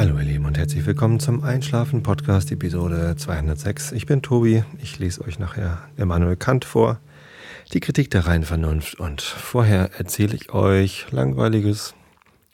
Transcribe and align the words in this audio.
Hallo 0.00 0.16
ihr 0.18 0.24
Lieben 0.24 0.46
und 0.46 0.56
herzlich 0.56 0.86
willkommen 0.86 1.20
zum 1.20 1.44
Einschlafen 1.44 2.02
Podcast 2.02 2.50
Episode 2.50 3.16
206. 3.16 3.92
Ich 3.92 4.06
bin 4.06 4.22
Tobi, 4.22 4.64
ich 4.82 4.98
lese 4.98 5.20
euch 5.20 5.38
nachher 5.38 5.90
Immanuel 5.98 6.36
Kant 6.36 6.64
vor, 6.64 6.98
die 7.74 7.80
Kritik 7.80 8.10
der 8.10 8.26
reinen 8.26 8.44
Vernunft 8.44 8.98
und 8.98 9.20
vorher 9.20 9.90
erzähle 9.98 10.34
ich 10.34 10.54
euch 10.54 11.12
langweiliges 11.12 11.94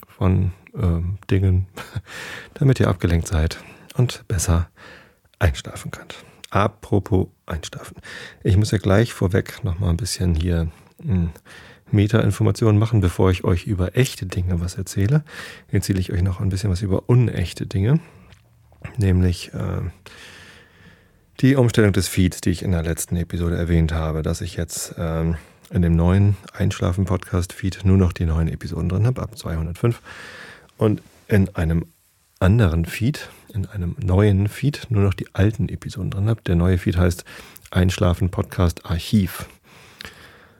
von 0.08 0.50
äh, 0.74 0.98
Dingen, 1.30 1.68
damit 2.54 2.80
ihr 2.80 2.88
abgelenkt 2.88 3.28
seid 3.28 3.58
und 3.96 4.26
besser 4.26 4.68
einschlafen 5.38 5.92
könnt. 5.92 6.16
Apropos 6.50 7.28
einschlafen. 7.46 7.98
Ich 8.42 8.56
muss 8.56 8.72
ja 8.72 8.78
gleich 8.78 9.12
vorweg 9.12 9.62
nochmal 9.62 9.90
ein 9.90 9.96
bisschen 9.96 10.34
hier 10.34 10.72
hm, 11.00 11.30
Meta-Informationen 11.90 12.78
machen, 12.78 13.00
bevor 13.00 13.30
ich 13.30 13.44
euch 13.44 13.66
über 13.66 13.96
echte 13.96 14.26
Dinge 14.26 14.60
was 14.60 14.76
erzähle. 14.76 15.24
Erzähle 15.68 16.00
ich 16.00 16.12
euch 16.12 16.22
noch 16.22 16.40
ein 16.40 16.48
bisschen 16.48 16.70
was 16.70 16.82
über 16.82 17.08
unechte 17.08 17.66
Dinge, 17.66 18.00
nämlich 18.96 19.52
äh, 19.54 19.82
die 21.40 21.56
Umstellung 21.56 21.92
des 21.92 22.08
Feeds, 22.08 22.40
die 22.40 22.50
ich 22.50 22.62
in 22.62 22.72
der 22.72 22.82
letzten 22.82 23.16
Episode 23.16 23.56
erwähnt 23.56 23.92
habe, 23.92 24.22
dass 24.22 24.40
ich 24.40 24.56
jetzt 24.56 24.96
äh, 24.98 25.34
in 25.70 25.82
dem 25.82 25.96
neuen 25.96 26.36
Einschlafen-Podcast-Feed 26.52 27.84
nur 27.84 27.96
noch 27.96 28.12
die 28.12 28.24
neuen 28.24 28.48
Episoden 28.48 28.88
drin 28.88 29.06
habe, 29.06 29.22
ab 29.22 29.36
205. 29.36 30.00
Und 30.78 31.02
in 31.28 31.54
einem 31.54 31.86
anderen 32.38 32.84
Feed, 32.84 33.30
in 33.52 33.66
einem 33.66 33.96
neuen 33.98 34.48
Feed, 34.48 34.86
nur 34.90 35.02
noch 35.02 35.14
die 35.14 35.34
alten 35.34 35.68
Episoden 35.68 36.10
drin 36.10 36.28
habe. 36.28 36.42
Der 36.42 36.54
neue 36.54 36.78
Feed 36.78 36.96
heißt 36.96 37.24
Einschlafen 37.70 38.30
Podcast 38.30 38.86
Archiv. 38.86 39.46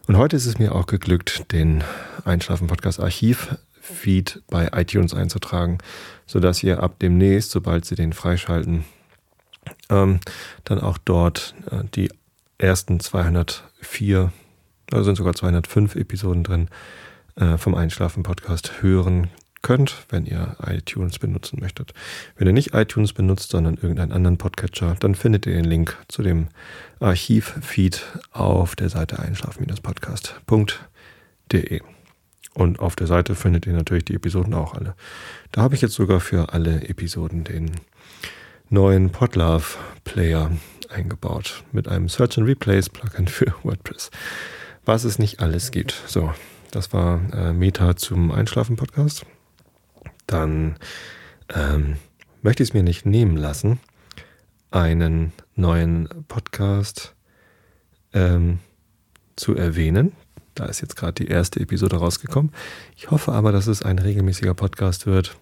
Und 0.07 0.17
heute 0.17 0.37
ist 0.37 0.47
es 0.47 0.59
mir 0.59 0.73
auch 0.75 0.87
geglückt, 0.87 1.53
den 1.53 1.83
Einschlafen 2.25 2.69
Podcast 2.69 3.01
Archiv 3.01 3.57
Feed 3.81 4.43
bei 4.49 4.71
iTunes 4.73 5.15
einzutragen, 5.15 5.79
sodass 6.27 6.63
ihr 6.63 6.83
ab 6.83 6.99
demnächst, 7.01 7.51
sobald 7.51 7.85
sie 7.85 7.97
den 7.97 8.13
freischalten, 8.13 8.85
ähm, 9.91 10.21
dann 10.65 10.81
auch 10.81 10.99
dort 10.99 11.55
äh, 11.71 11.83
die 11.95 12.11
ersten 12.59 13.01
204, 13.01 14.33
also 14.93 15.05
sind 15.05 15.17
sogar 15.17 15.35
205 15.35 15.97
Episoden 15.97 16.45
drin, 16.45 16.69
äh, 17.35 17.59
vom 17.59 17.75
Einschlafen 17.75 18.23
Podcast 18.23 18.83
hören 18.83 19.29
könnt, 19.63 20.05
wenn 20.09 20.27
ihr 20.27 20.57
iTunes 20.65 21.19
benutzen 21.19 21.59
möchtet. 21.61 21.93
Wenn 22.37 22.47
ihr 22.47 22.53
nicht 22.53 22.75
iTunes 22.75 23.13
benutzt, 23.13 23.51
sondern 23.51 23.75
irgendeinen 23.75 24.13
anderen 24.13 24.39
Podcatcher, 24.39 24.97
dann 25.01 25.15
findet 25.15 25.47
ihr 25.47 25.55
den 25.55 25.65
Link 25.65 25.97
zu 26.09 26.23
dem 26.23 26.49
Archivfeed 27.01 28.03
auf 28.33 28.77
der 28.77 28.89
Seite 28.89 29.19
einschlafen-podcast.de. 29.19 31.81
Und 32.55 32.81
auf 32.81 32.97
der 32.97 33.07
Seite 33.07 33.35
findet 33.35 33.67
ihr 33.67 33.75
natürlich 33.75 34.07
die 34.07 34.15
Episoden 34.15 34.55
auch 34.55 34.75
alle. 34.75 34.95
Da 35.53 35.61
habe 35.61 35.75
ich 35.75 35.83
jetzt 35.83 35.95
sogar 35.95 36.21
für 36.21 36.55
alle 36.55 36.89
Episoden 36.89 37.45
den 37.45 37.73
neuen 38.71 39.11
Podlove 39.11 39.77
Player 40.05 40.51
eingebaut 40.89 41.65
mit 41.73 41.89
einem 41.89 42.09
Search 42.09 42.39
and 42.39 42.49
Replace 42.49 42.89
Plugin 42.89 43.29
für 43.29 43.55
WordPress. 43.63 44.11
Was 44.85 45.05
es 45.05 45.19
nicht 45.19 45.41
alles 45.41 45.71
gibt. 45.71 45.95
So, 46.07 46.33
das 46.71 46.93
war 46.93 47.21
äh, 47.35 47.53
Meta 47.53 47.97
zum 47.97 48.31
Einschlafen 48.31 48.77
Podcast 48.77 49.27
dann 50.27 50.77
ähm, 51.55 51.97
möchte 52.43 52.63
ich 52.63 52.71
es 52.71 52.75
mir 52.75 52.83
nicht 52.83 53.07
nehmen 53.07 53.37
lassen, 53.37 53.81
einen 54.71 55.33
neuen 55.55 56.09
Podcast 56.29 57.15
ähm, 58.13 58.59
zu 59.37 59.55
erwähnen. 59.55 60.13
Da 60.55 60.67
ist 60.67 60.81
jetzt 60.81 60.97
gerade 60.97 61.13
die 61.13 61.29
erste 61.29 61.61
Episode 61.61 61.97
rausgekommen. 61.97 62.53
Ich 62.97 63.11
hoffe 63.11 63.33
aber, 63.33 63.53
dass 63.53 63.67
es 63.67 63.83
ein 63.83 63.99
regelmäßiger 63.99 64.55
Podcast 64.55 65.07
wird, 65.07 65.37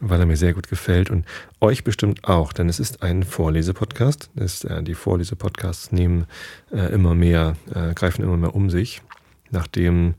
weil 0.00 0.20
er 0.20 0.26
mir 0.26 0.36
sehr 0.36 0.54
gut 0.54 0.68
gefällt 0.68 1.10
und 1.10 1.26
euch 1.60 1.84
bestimmt 1.84 2.24
auch, 2.24 2.52
denn 2.52 2.68
es 2.68 2.78
ist 2.78 3.02
ein 3.02 3.24
Vorlesepodcast. 3.24 4.30
äh, 4.64 4.82
die 4.82 4.94
Vorlesepodcasts 4.94 5.90
nehmen 5.90 6.26
äh, 6.70 6.92
immer 6.92 7.14
mehr, 7.14 7.56
äh, 7.74 7.92
greifen 7.94 8.22
immer 8.22 8.36
mehr 8.36 8.54
um 8.54 8.70
sich, 8.70 9.02
nachdem 9.50 10.14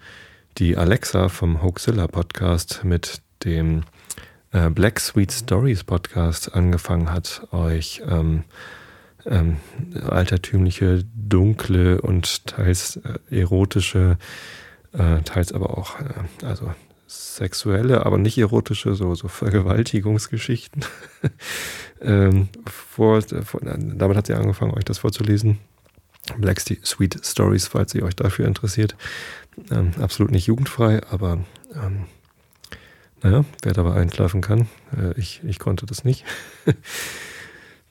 die 0.58 0.76
Alexa 0.76 1.30
vom 1.30 1.62
Hoaxilla 1.62 2.08
Podcast 2.08 2.82
mit 2.84 3.22
dem 3.44 3.84
äh, 4.52 4.70
Black 4.70 5.00
Sweet 5.00 5.32
Stories 5.32 5.84
Podcast 5.84 6.54
angefangen 6.54 7.12
hat, 7.12 7.48
euch 7.52 8.02
ähm, 8.08 8.44
ähm, 9.26 9.58
altertümliche, 10.08 11.04
dunkle 11.16 12.02
und 12.02 12.48
teils 12.48 12.98
äh, 12.98 13.20
erotische, 13.30 14.18
äh, 14.94 15.22
teils 15.22 15.52
aber 15.52 15.78
auch 15.78 16.00
äh, 16.00 16.46
also 16.46 16.74
sexuelle, 17.08 18.06
aber 18.06 18.18
nicht 18.18 18.38
erotische, 18.38 18.96
so, 18.96 19.16
so 19.16 19.28
Vergewaltigungsgeschichten. 19.28 20.86
ähm, 22.02 22.50
vor, 22.66 23.22
vor, 23.22 23.62
damit 23.64 24.18
hat 24.18 24.28
sie 24.28 24.34
angefangen, 24.34 24.74
euch 24.74 24.86
das 24.86 25.00
vorzulesen. 25.00 25.60
Black 26.38 26.60
Sweet 26.60 27.26
Stories, 27.26 27.68
falls 27.68 27.96
ihr 27.96 28.04
euch 28.04 28.16
dafür 28.16 28.48
interessiert. 28.48 28.98
Ähm, 29.72 29.92
absolut 30.00 30.32
nicht 30.32 30.48
jugendfrei, 30.48 31.02
aber 31.10 31.40
ähm, 31.74 32.06
naja, 33.22 33.46
wer 33.64 33.74
dabei 33.74 33.94
einschlafen 33.94 34.42
kann, 34.42 34.68
äh, 34.96 35.18
ich, 35.20 35.42
ich 35.44 35.60
konnte 35.60 35.86
das 35.86 36.04
nicht. 36.04 36.26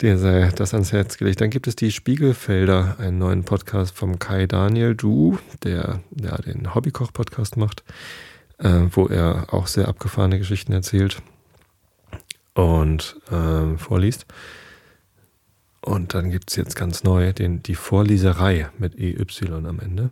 Der 0.02 0.18
sei 0.18 0.50
das 0.54 0.74
ans 0.74 0.92
Herz 0.92 1.16
gelegt. 1.16 1.40
Dann 1.40 1.48
gibt 1.48 1.66
es 1.66 1.74
die 1.74 1.90
Spiegelfelder, 1.90 2.96
einen 2.98 3.16
neuen 3.16 3.44
Podcast 3.44 3.96
vom 3.96 4.18
Kai 4.18 4.46
Daniel 4.46 4.94
Du, 4.94 5.38
der, 5.64 6.00
der 6.10 6.36
den 6.42 6.74
Hobbykoch-Podcast 6.74 7.56
macht, 7.56 7.82
äh, 8.58 8.82
wo 8.90 9.06
er 9.06 9.54
auch 9.54 9.66
sehr 9.66 9.88
abgefahrene 9.88 10.38
Geschichten 10.38 10.72
erzählt 10.72 11.22
und 12.52 13.16
äh, 13.30 13.78
vorliest. 13.78 14.26
Und 15.80 16.12
dann 16.12 16.30
gibt 16.30 16.50
es 16.50 16.56
jetzt 16.56 16.76
ganz 16.76 17.02
neu 17.02 17.32
den, 17.32 17.62
die 17.62 17.74
Vorleserei 17.74 18.68
mit 18.76 18.98
EY 18.98 19.24
am 19.50 19.80
Ende 19.80 20.10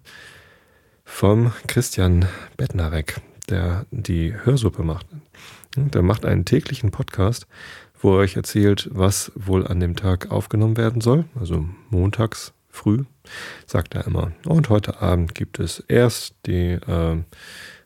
vom 1.04 1.52
Christian 1.66 2.26
Bettnarek 2.56 3.20
der 3.48 3.86
die 3.90 4.34
Hörsuppe 4.34 4.82
macht. 4.82 5.06
Der 5.76 6.02
macht 6.02 6.24
einen 6.24 6.44
täglichen 6.44 6.90
Podcast, 6.90 7.46
wo 8.00 8.14
er 8.14 8.20
euch 8.20 8.36
erzählt, 8.36 8.88
was 8.92 9.32
wohl 9.34 9.66
an 9.66 9.80
dem 9.80 9.96
Tag 9.96 10.30
aufgenommen 10.30 10.76
werden 10.76 11.00
soll. 11.00 11.24
Also 11.38 11.66
montags 11.90 12.52
früh, 12.70 13.04
sagt 13.66 13.94
er 13.94 14.06
immer. 14.06 14.32
Und 14.46 14.68
heute 14.68 15.00
Abend 15.00 15.34
gibt 15.34 15.58
es 15.58 15.80
erst 15.80 16.34
die, 16.46 16.72
äh, 16.72 17.22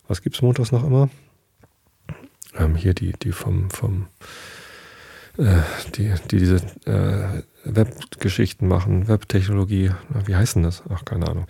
was 0.06 0.22
gibt 0.22 0.36
es 0.36 0.42
montags 0.42 0.72
noch 0.72 0.84
immer? 0.84 1.08
Ähm, 2.56 2.74
hier 2.74 2.94
die, 2.94 3.12
die 3.12 3.32
vom, 3.32 3.70
vom 3.70 4.06
die, 5.38 6.12
die 6.30 6.38
diese 6.38 6.56
äh, 6.84 7.42
Webgeschichten 7.64 8.66
machen, 8.66 9.06
Webtechnologie, 9.06 9.92
wie 10.26 10.34
heißt 10.34 10.56
denn 10.56 10.64
das? 10.64 10.82
Ach, 10.88 11.04
keine 11.04 11.28
Ahnung. 11.28 11.46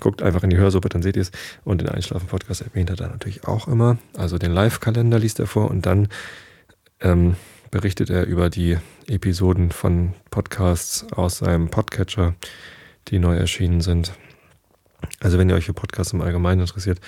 Guckt 0.00 0.20
einfach 0.20 0.42
in 0.42 0.50
die 0.50 0.56
Hörsuppe, 0.56 0.88
dann 0.88 1.02
seht 1.02 1.16
ihr 1.16 1.22
es. 1.22 1.30
Und 1.62 1.80
den 1.80 1.88
Einschlafen-Podcast 1.88 2.62
erwähnt 2.62 2.90
er 2.90 2.96
dann 2.96 3.12
natürlich 3.12 3.46
auch 3.46 3.68
immer. 3.68 3.98
Also 4.16 4.38
den 4.38 4.52
Live-Kalender 4.52 5.18
liest 5.18 5.38
er 5.38 5.46
vor 5.46 5.70
und 5.70 5.86
dann 5.86 6.08
ähm, 7.00 7.36
berichtet 7.70 8.10
er 8.10 8.26
über 8.26 8.50
die 8.50 8.78
Episoden 9.06 9.70
von 9.70 10.14
Podcasts 10.30 11.06
aus 11.12 11.38
seinem 11.38 11.68
Podcatcher, 11.68 12.34
die 13.08 13.20
neu 13.20 13.36
erschienen 13.36 13.80
sind. 13.80 14.12
Also 15.20 15.38
wenn 15.38 15.48
ihr 15.48 15.54
euch 15.54 15.66
für 15.66 15.74
Podcasts 15.74 16.12
im 16.12 16.20
Allgemeinen 16.20 16.62
interessiert, 16.62 17.00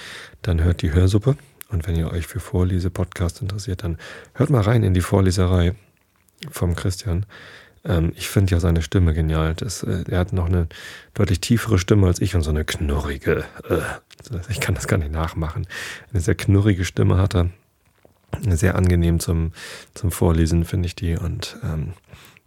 dann 0.43 0.62
hört 0.62 0.83
die 0.83 0.93
Hörsuppe. 0.93 1.37
Und 1.69 1.88
wenn 1.88 1.97
ihr 1.97 2.12
euch 2.12 2.28
für 2.28 2.38
Vorlese-Podcasts 2.38 3.41
interessiert, 3.41 3.83
dann 3.83 3.99
hört 4.34 4.50
mal 4.50 4.61
rein 4.61 4.84
in 4.84 4.94
die 4.94 5.00
Vorleserei 5.00 5.75
vom 6.50 6.74
Christian. 6.76 7.26
Ähm, 7.84 8.12
ich 8.16 8.28
finde 8.28 8.52
ja 8.52 8.60
seine 8.60 8.82
Stimme 8.82 9.14
genial. 9.14 9.54
Das, 9.54 9.82
äh, 9.82 10.04
er 10.08 10.18
hat 10.18 10.32
noch 10.32 10.46
eine 10.46 10.68
deutlich 11.14 11.40
tiefere 11.40 11.78
Stimme 11.78 12.06
als 12.06 12.20
ich 12.20 12.34
und 12.34 12.42
so 12.42 12.50
eine 12.50 12.64
knurrige. 12.64 13.44
Äh, 13.68 14.40
ich 14.48 14.60
kann 14.60 14.74
das 14.74 14.88
gar 14.88 14.98
nicht 14.98 15.12
nachmachen. 15.12 15.66
Eine 16.12 16.20
sehr 16.20 16.34
knurrige 16.34 16.84
Stimme 16.84 17.19
hat 17.19 17.34
er. 17.34 17.50
Sehr 18.43 18.75
angenehm 18.75 19.20
zum, 19.20 19.52
zum 19.94 20.10
Vorlesen, 20.10 20.64
finde 20.64 20.87
ich 20.87 20.96
die. 20.96 21.16
Und 21.16 21.56
ähm, 21.62 21.93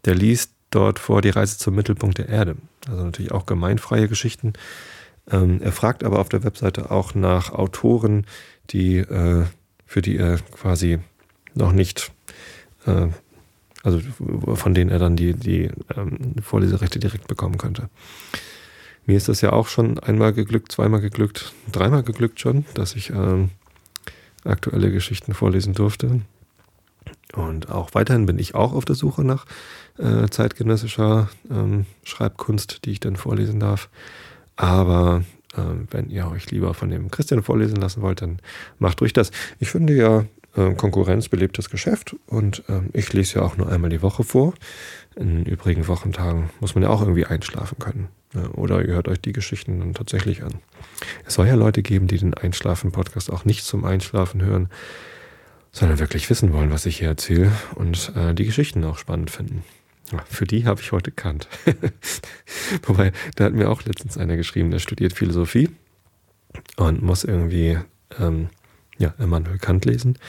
der 0.06 0.14
liest 0.14 0.52
dort 0.70 1.00
vor 1.00 1.22
die 1.22 1.30
Reise 1.30 1.58
zum 1.58 1.74
Mittelpunkt 1.74 2.18
der 2.18 2.30
Erde. 2.30 2.58
Also 2.88 3.04
natürlich 3.04 3.32
auch 3.32 3.46
gemeinfreie 3.46 4.08
Geschichten. 4.08 4.54
Ähm, 5.32 5.62
er 5.62 5.72
fragt 5.72 6.04
aber 6.04 6.20
auf 6.20 6.30
der 6.30 6.44
Webseite 6.44 6.92
auch 6.92 7.16
nach 7.16 7.52
Autoren, 7.52 8.26
die, 8.72 8.98
äh, 8.98 9.46
für 9.86 10.02
die 10.02 10.18
er 10.18 10.38
quasi 10.52 11.00
noch 11.56 11.72
nicht 11.72 12.12
äh, 12.86 13.08
also 13.84 14.00
von 14.56 14.74
denen 14.74 14.90
er 14.90 15.00
dann 15.00 15.16
die, 15.16 15.34
die 15.34 15.72
ähm, 15.96 16.36
Vorleserechte 16.42 17.00
direkt 17.00 17.28
bekommen 17.28 17.58
könnte. 17.58 17.90
Mir 19.06 19.18
ist 19.18 19.30
das 19.30 19.42
ja 19.42 19.54
auch 19.54 19.68
schon 19.68 19.98
einmal 20.00 20.34
geglückt, 20.34 20.72
zweimal 20.72 21.02
geglückt, 21.02 21.54
dreimal 21.72 22.04
geglückt 22.04 22.40
schon, 22.40 22.66
dass 22.74 22.96
ich 22.96 23.10
ähm, 23.10 23.50
aktuelle 24.44 24.92
Geschichten 24.92 25.34
vorlesen 25.34 25.74
durfte. 25.74 26.22
Und 27.34 27.70
auch 27.70 27.94
weiterhin 27.94 28.26
bin 28.26 28.40
ich 28.40 28.56
auch 28.56 28.74
auf 28.74 28.86
der 28.86 28.96
Suche 28.96 29.24
nach 29.24 29.46
äh, 29.98 30.28
zeitgenössischer 30.30 31.30
ähm, 31.50 31.86
Schreibkunst, 32.04 32.86
die 32.86 32.92
ich 32.92 33.00
dann 33.00 33.16
vorlesen 33.16 33.60
darf. 33.60 33.90
Aber 34.56 35.24
äh, 35.54 35.62
wenn 35.92 36.10
ihr 36.10 36.30
euch 36.30 36.52
lieber 36.52 36.74
von 36.74 36.90
dem 36.90 37.12
Christian 37.12 37.44
vorlesen 37.44 37.78
lassen 37.78 38.02
wollt, 38.02 38.22
dann 38.22 38.40
macht 38.80 39.02
ruhig 39.02 39.14
das. 39.14 39.32
Ich 39.60 39.72
finde 39.72 39.96
ja, 39.96 40.26
äh, 40.56 40.74
Konkurrenz 40.74 41.30
belebt 41.30 41.58
das 41.58 41.70
Geschäft 41.70 42.16
und 42.28 42.64
äh, 42.70 42.82
ich 42.94 43.12
lese 43.14 43.40
ja 43.40 43.42
auch 43.46 43.58
nur 43.58 43.72
einmal 43.72 43.90
die 43.90 44.02
Woche 44.02 44.24
vor. 44.24 44.54
In 45.16 45.46
übrigen 45.46 45.88
Wochentagen 45.88 46.50
muss 46.60 46.76
man 46.76 46.84
ja 46.84 46.90
auch 46.90 47.02
irgendwie 47.02 47.26
einschlafen 47.26 47.78
können. 47.80 48.08
Ja, 48.34 48.48
oder 48.52 48.86
ihr 48.86 48.94
hört 48.94 49.08
euch 49.08 49.20
die 49.20 49.34
Geschichten 49.34 49.80
dann 49.80 49.94
tatsächlich 49.94 50.44
an. 50.44 50.56
Es 51.26 51.34
soll 51.34 51.48
ja 51.48 51.56
Leute 51.56 51.82
geben, 51.82 52.08
die 52.08 52.18
den 52.18 52.34
Einschlafen-Podcast 52.34 53.32
auch 53.32 53.44
nicht 53.44 53.66
zum 53.66 53.86
Einschlafen 53.86 54.44
hören, 54.44 54.70
sondern 55.72 56.00
wirklich 56.00 56.30
wissen 56.30 56.54
wollen, 56.54 56.72
was 56.72 56.86
ich 56.86 57.00
hier 57.00 57.08
erzähle 57.08 57.52
und 57.76 58.14
äh, 58.16 58.34
die 58.34 58.46
Geschichten 58.46 58.84
auch 58.84 58.98
spannend 58.98 59.32
finden. 59.32 59.64
Ja, 60.12 60.24
für 60.28 60.46
die 60.46 60.66
habe 60.66 60.82
ich 60.82 60.92
heute 60.92 61.12
Kant. 61.12 61.48
Wobei, 62.84 63.12
da 63.36 63.46
hat 63.46 63.54
mir 63.54 63.70
auch 63.70 63.84
letztens 63.84 64.18
einer 64.18 64.38
geschrieben, 64.38 64.72
der 64.72 64.80
studiert 64.80 65.14
Philosophie 65.14 65.70
und 66.78 67.02
muss 67.02 67.24
irgendwie 67.24 67.78
ähm, 68.20 68.50
ja, 69.00 69.16
Immanuel 69.18 69.58
Kant 69.58 69.86
lesen. 69.86 70.20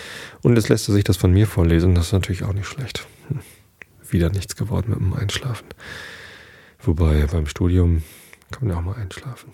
Und 0.42 0.56
jetzt 0.56 0.68
lässt 0.68 0.88
er 0.88 0.94
sich 0.94 1.04
das 1.04 1.16
von 1.16 1.32
mir 1.32 1.46
vorlesen. 1.46 1.94
Das 1.94 2.06
ist 2.06 2.12
natürlich 2.12 2.44
auch 2.44 2.54
nicht 2.54 2.66
schlecht. 2.66 3.06
Hm. 3.28 3.40
Wieder 4.08 4.30
nichts 4.30 4.56
geworden 4.56 4.90
mit 4.90 4.98
dem 4.98 5.12
Einschlafen. 5.12 5.66
Wobei 6.82 7.26
beim 7.26 7.46
Studium 7.46 8.02
kann 8.50 8.66
man 8.66 8.74
ja 8.74 8.80
auch 8.80 8.84
mal 8.84 8.96
einschlafen. 8.96 9.52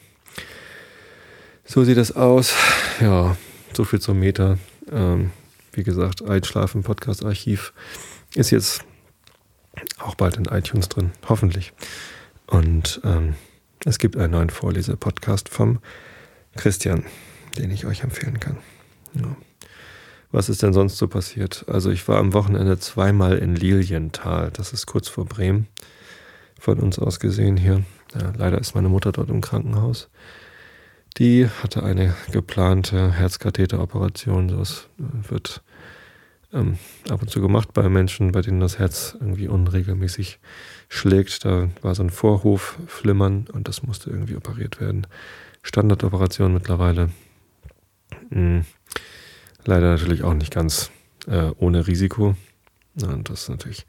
So 1.65 1.83
sieht 1.83 1.97
das 1.97 2.13
aus. 2.13 2.55
Ja, 3.01 3.37
so 3.73 3.85
viel 3.85 4.01
zum 4.01 4.21
Meter. 4.21 4.59
Ähm, 4.93 5.33
wie 5.73 5.83
gesagt, 5.83 6.23
Einschlafen, 6.23 6.83
Podcast-Archiv 6.83 7.73
ist 8.35 8.51
jetzt 8.51 8.85
auch 9.99 10.15
bald 10.15 10.37
in 10.37 10.45
iTunes 10.45 10.89
drin, 10.89 11.11
hoffentlich. 11.29 11.73
Und 12.47 13.01
ähm, 13.05 13.35
es 13.85 13.99
gibt 13.99 14.17
einen 14.17 14.33
neuen 14.33 14.51
Vorlese-Podcast 14.51 15.49
vom 15.49 15.81
Christian, 16.55 17.05
den 17.59 17.71
ich 17.71 17.85
euch 17.85 18.03
empfehlen 18.03 18.41
kann. 18.41 18.59
Ja. 19.21 19.37
Was 20.33 20.49
ist 20.49 20.63
denn 20.63 20.73
sonst 20.73 20.99
so 20.99 21.09
passiert? 21.09 21.65
Also 21.69 21.91
ich 21.91 22.07
war 22.09 22.19
am 22.19 22.33
Wochenende 22.33 22.79
zweimal 22.79 23.39
in 23.39 23.55
Lilienthal, 23.55 24.51
das 24.53 24.73
ist 24.73 24.87
kurz 24.87 25.09
vor 25.09 25.25
Bremen, 25.25 25.69
von 26.59 26.79
uns 26.79 26.99
aus 26.99 27.21
gesehen 27.21 27.57
hier. 27.57 27.85
Ja, 28.15 28.33
leider 28.37 28.59
ist 28.59 28.75
meine 28.75 28.89
Mutter 28.89 29.13
dort 29.13 29.31
im 29.31 29.41
Krankenhaus. 29.41 30.09
Die 31.19 31.49
hatte 31.63 31.83
eine 31.83 32.15
geplante 32.31 33.13
Herzkatheteroperation. 33.13 34.49
Das 34.49 34.89
wird 34.99 35.63
ähm, 36.53 36.79
ab 37.09 37.23
und 37.23 37.31
zu 37.31 37.41
gemacht 37.41 37.73
bei 37.73 37.89
Menschen, 37.89 38.33
bei 38.33 38.43
denen 38.43 38.61
das 38.61 38.79
Herz 38.79 39.17
irgendwie 39.19 39.49
unregelmäßig 39.49 40.39
schlägt. 40.89 41.45
Da 41.45 41.71
war 41.83 41.95
so 41.95 42.03
ein 42.03 42.11
Vorhofflimmern 42.11 43.47
und 43.53 43.69
das 43.69 43.83
musste 43.83 44.11
irgendwie 44.11 44.37
operiert 44.37 44.81
werden. 44.81 45.07
Standardoperation 45.63 46.53
mittlerweile. 46.53 47.11
Hm. 48.31 48.65
Leider 49.67 49.91
natürlich 49.91 50.23
auch 50.23 50.35
nicht 50.35 50.53
ganz 50.53 50.91
äh, 51.27 51.51
ohne 51.59 51.87
Risiko. 51.87 52.35
Und 53.03 53.29
das 53.29 53.43
ist 53.43 53.49
natürlich 53.51 53.85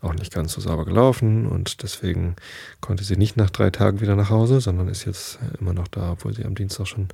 auch 0.00 0.14
nicht 0.14 0.32
ganz 0.32 0.52
so 0.52 0.60
sauber 0.60 0.84
gelaufen 0.84 1.46
und 1.46 1.82
deswegen 1.82 2.36
konnte 2.80 3.04
sie 3.04 3.16
nicht 3.16 3.36
nach 3.36 3.50
drei 3.50 3.70
Tagen 3.70 4.00
wieder 4.00 4.16
nach 4.16 4.30
Hause, 4.30 4.60
sondern 4.60 4.88
ist 4.88 5.04
jetzt 5.04 5.38
immer 5.60 5.72
noch 5.72 5.88
da, 5.88 6.12
obwohl 6.12 6.34
sie 6.34 6.44
am 6.44 6.54
Dienstag 6.54 6.86
schon 6.86 7.08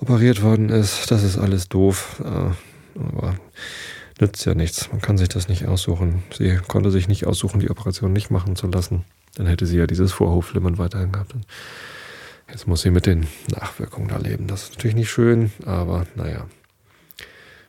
operiert 0.00 0.42
worden 0.42 0.68
ist. 0.68 1.10
Das 1.10 1.22
ist 1.22 1.38
alles 1.38 1.68
doof, 1.68 2.22
äh, 2.24 2.98
aber 3.00 3.36
nützt 4.20 4.44
ja 4.46 4.54
nichts. 4.54 4.90
Man 4.90 5.00
kann 5.00 5.18
sich 5.18 5.28
das 5.28 5.48
nicht 5.48 5.66
aussuchen. 5.66 6.22
Sie 6.36 6.56
konnte 6.66 6.90
sich 6.90 7.08
nicht 7.08 7.26
aussuchen, 7.26 7.60
die 7.60 7.70
Operation 7.70 8.12
nicht 8.12 8.30
machen 8.30 8.56
zu 8.56 8.66
lassen. 8.68 9.04
Dann 9.36 9.46
hätte 9.46 9.66
sie 9.66 9.78
ja 9.78 9.86
dieses 9.86 10.12
Vorhofflimmern 10.12 10.78
weiterhin 10.78 11.12
gehabt. 11.12 11.34
Jetzt 12.48 12.66
muss 12.66 12.82
sie 12.82 12.90
mit 12.90 13.06
den 13.06 13.26
Nachwirkungen 13.50 14.08
da 14.08 14.16
leben. 14.16 14.46
Das 14.46 14.64
ist 14.64 14.72
natürlich 14.72 14.96
nicht 14.96 15.10
schön, 15.10 15.52
aber 15.66 16.06
naja. 16.16 16.46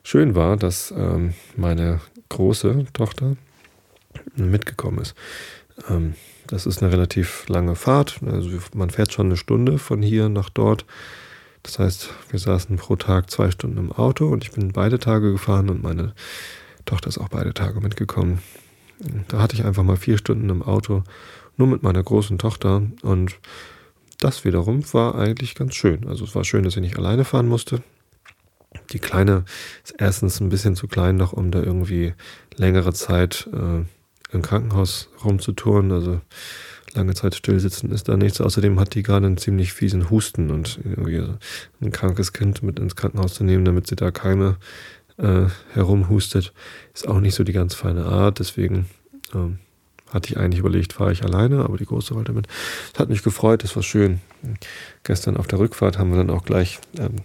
Schön 0.02 0.34
war, 0.34 0.56
dass 0.56 0.92
ähm, 0.96 1.34
meine 1.56 2.00
große 2.28 2.86
Tochter 2.92 3.36
mitgekommen 4.34 4.98
ist. 4.98 5.14
Ähm, 5.88 6.14
das 6.46 6.66
ist 6.66 6.82
eine 6.82 6.92
relativ 6.92 7.46
lange 7.48 7.76
Fahrt. 7.76 8.20
Also 8.26 8.50
man 8.74 8.90
fährt 8.90 9.12
schon 9.12 9.26
eine 9.26 9.36
Stunde 9.36 9.78
von 9.78 10.02
hier 10.02 10.28
nach 10.28 10.48
dort. 10.48 10.84
Das 11.62 11.78
heißt, 11.78 12.10
wir 12.30 12.38
saßen 12.38 12.76
pro 12.76 12.96
Tag 12.96 13.30
zwei 13.30 13.50
Stunden 13.50 13.78
im 13.78 13.92
Auto 13.92 14.26
und 14.28 14.44
ich 14.44 14.52
bin 14.52 14.72
beide 14.72 14.98
Tage 14.98 15.32
gefahren 15.32 15.68
und 15.68 15.82
meine 15.82 16.14
Tochter 16.86 17.08
ist 17.08 17.18
auch 17.18 17.28
beide 17.28 17.52
Tage 17.54 17.80
mitgekommen. 17.80 18.40
Da 19.28 19.40
hatte 19.40 19.54
ich 19.54 19.64
einfach 19.64 19.82
mal 19.82 19.96
vier 19.96 20.18
Stunden 20.18 20.48
im 20.48 20.62
Auto, 20.62 21.04
nur 21.56 21.68
mit 21.68 21.82
meiner 21.82 22.02
großen 22.02 22.38
Tochter 22.38 22.82
und 23.02 23.38
das 24.18 24.44
wiederum 24.44 24.82
war 24.92 25.14
eigentlich 25.14 25.54
ganz 25.54 25.74
schön. 25.74 26.06
Also 26.08 26.24
es 26.24 26.34
war 26.34 26.44
schön, 26.44 26.64
dass 26.64 26.76
ich 26.76 26.82
nicht 26.82 26.98
alleine 26.98 27.24
fahren 27.24 27.48
musste. 27.48 27.82
Die 28.92 28.98
Kleine 28.98 29.44
ist 29.84 29.94
erstens 29.98 30.40
ein 30.40 30.48
bisschen 30.48 30.76
zu 30.76 30.88
klein 30.88 31.16
noch, 31.16 31.32
um 31.32 31.50
da 31.50 31.62
irgendwie 31.62 32.14
längere 32.56 32.92
Zeit 32.92 33.48
äh, 33.52 33.84
im 34.34 34.42
Krankenhaus 34.42 35.08
rumzutouren. 35.24 35.92
Also 35.92 36.20
lange 36.94 37.14
Zeit 37.14 37.34
stillsitzen 37.34 37.92
ist 37.92 38.08
da 38.08 38.16
nichts. 38.16 38.40
Außerdem 38.40 38.78
hat 38.80 38.94
die 38.94 39.02
gerade 39.02 39.26
einen 39.26 39.36
ziemlich 39.36 39.72
fiesen 39.72 40.10
Husten 40.10 40.50
und 40.50 40.80
irgendwie 40.84 41.22
ein 41.80 41.92
krankes 41.92 42.32
Kind 42.32 42.62
mit 42.62 42.78
ins 42.78 42.96
Krankenhaus 42.96 43.34
zu 43.34 43.44
nehmen, 43.44 43.64
damit 43.64 43.86
sie 43.86 43.96
da 43.96 44.10
Keime 44.10 44.56
äh, 45.18 45.46
herumhustet, 45.72 46.52
ist 46.94 47.06
auch 47.06 47.20
nicht 47.20 47.34
so 47.34 47.44
die 47.44 47.52
ganz 47.52 47.74
feine 47.74 48.06
Art. 48.06 48.38
Deswegen 48.38 48.86
ähm, 49.34 49.58
hatte 50.12 50.30
ich 50.30 50.38
eigentlich 50.38 50.60
überlegt, 50.60 50.92
fahre 50.92 51.12
ich 51.12 51.22
alleine, 51.22 51.64
aber 51.64 51.76
die 51.76 51.86
Große 51.86 52.14
wollte 52.14 52.32
mit. 52.32 52.48
Es 52.92 52.98
hat 52.98 53.08
mich 53.08 53.22
gefreut, 53.22 53.62
es 53.64 53.76
war 53.76 53.82
schön. 53.82 54.20
Gestern 55.04 55.36
auf 55.36 55.46
der 55.46 55.58
Rückfahrt 55.58 55.98
haben 55.98 56.10
wir 56.10 56.18
dann 56.18 56.30
auch 56.30 56.44
gleich 56.44 56.80
ähm, 56.98 57.16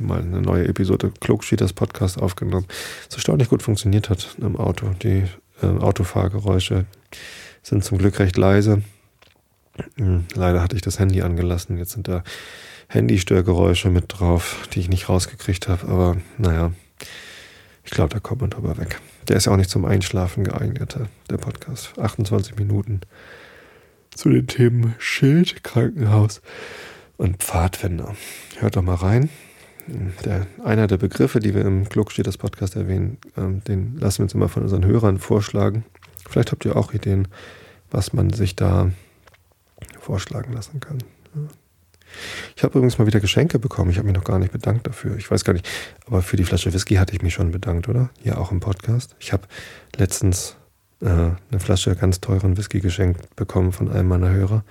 mal 0.00 0.20
eine 0.20 0.40
neue 0.40 0.66
Episode 0.66 1.12
Klugschieders 1.20 1.72
Podcast 1.72 2.20
aufgenommen. 2.20 2.66
Es 3.08 3.14
erstaunlich 3.14 3.48
gut 3.48 3.62
funktioniert 3.62 4.10
hat 4.10 4.36
im 4.40 4.56
Auto. 4.56 4.90
Die 5.02 5.24
äh, 5.62 5.66
Autofahrgeräusche 5.66 6.86
sind 7.62 7.84
zum 7.84 7.98
Glück 7.98 8.18
recht 8.18 8.36
leise. 8.36 8.82
Hm, 9.96 10.24
leider 10.34 10.62
hatte 10.62 10.76
ich 10.76 10.82
das 10.82 10.98
Handy 10.98 11.22
angelassen. 11.22 11.78
Jetzt 11.78 11.92
sind 11.92 12.08
da 12.08 12.22
Handystörgeräusche 12.88 13.90
mit 13.90 14.04
drauf, 14.08 14.68
die 14.72 14.80
ich 14.80 14.88
nicht 14.88 15.08
rausgekriegt 15.08 15.68
habe. 15.68 15.86
Aber 15.88 16.16
naja, 16.38 16.72
ich 17.84 17.90
glaube, 17.90 18.12
da 18.14 18.20
kommt 18.20 18.40
man 18.40 18.50
drüber 18.50 18.78
weg. 18.78 19.00
Der 19.28 19.36
ist 19.36 19.46
ja 19.46 19.52
auch 19.52 19.56
nicht 19.56 19.70
zum 19.70 19.84
Einschlafen 19.84 20.44
geeignet, 20.44 20.96
der 21.30 21.36
Podcast. 21.36 21.98
28 21.98 22.56
Minuten 22.56 23.02
zu 24.14 24.30
den 24.30 24.46
Themen 24.46 24.94
Schild, 24.98 25.62
Krankenhaus 25.62 26.40
und 27.18 27.36
Pfadfinder. 27.38 28.16
Hört 28.58 28.76
doch 28.76 28.82
mal 28.82 28.94
rein. 28.94 29.28
Der, 30.24 30.46
einer 30.62 30.86
der 30.86 30.98
Begriffe, 30.98 31.40
die 31.40 31.54
wir 31.54 31.62
im 31.62 31.88
Klug 31.88 32.12
steht 32.12 32.26
das 32.26 32.36
Podcast 32.36 32.76
erwähnen, 32.76 33.18
ähm, 33.36 33.64
den 33.64 33.96
lassen 33.98 34.18
wir 34.18 34.24
uns 34.24 34.34
immer 34.34 34.48
von 34.48 34.62
unseren 34.62 34.84
Hörern 34.84 35.18
vorschlagen. 35.18 35.84
Vielleicht 36.28 36.52
habt 36.52 36.64
ihr 36.64 36.76
auch 36.76 36.92
Ideen, 36.92 37.28
was 37.90 38.12
man 38.12 38.30
sich 38.30 38.54
da 38.54 38.90
vorschlagen 39.98 40.52
lassen 40.52 40.80
kann. 40.80 40.98
Ich 42.56 42.64
habe 42.64 42.78
übrigens 42.78 42.98
mal 42.98 43.06
wieder 43.06 43.20
Geschenke 43.20 43.58
bekommen. 43.58 43.90
Ich 43.90 43.98
habe 43.98 44.06
mich 44.06 44.16
noch 44.16 44.24
gar 44.24 44.38
nicht 44.38 44.52
bedankt 44.52 44.86
dafür. 44.86 45.16
Ich 45.16 45.30
weiß 45.30 45.44
gar 45.44 45.52
nicht, 45.52 45.68
aber 46.06 46.22
für 46.22 46.36
die 46.36 46.44
Flasche 46.44 46.72
Whisky 46.72 46.96
hatte 46.96 47.14
ich 47.14 47.22
mich 47.22 47.34
schon 47.34 47.50
bedankt, 47.50 47.88
oder? 47.88 48.10
Hier 48.22 48.38
auch 48.38 48.50
im 48.50 48.60
Podcast. 48.60 49.14
Ich 49.20 49.32
habe 49.32 49.44
letztens 49.96 50.56
äh, 51.00 51.06
eine 51.06 51.60
Flasche 51.60 51.94
ganz 51.96 52.20
teuren 52.20 52.56
Whisky 52.56 52.80
geschenkt 52.80 53.36
bekommen 53.36 53.72
von 53.72 53.90
einem 53.90 54.08
meiner 54.08 54.30
Hörer 54.30 54.64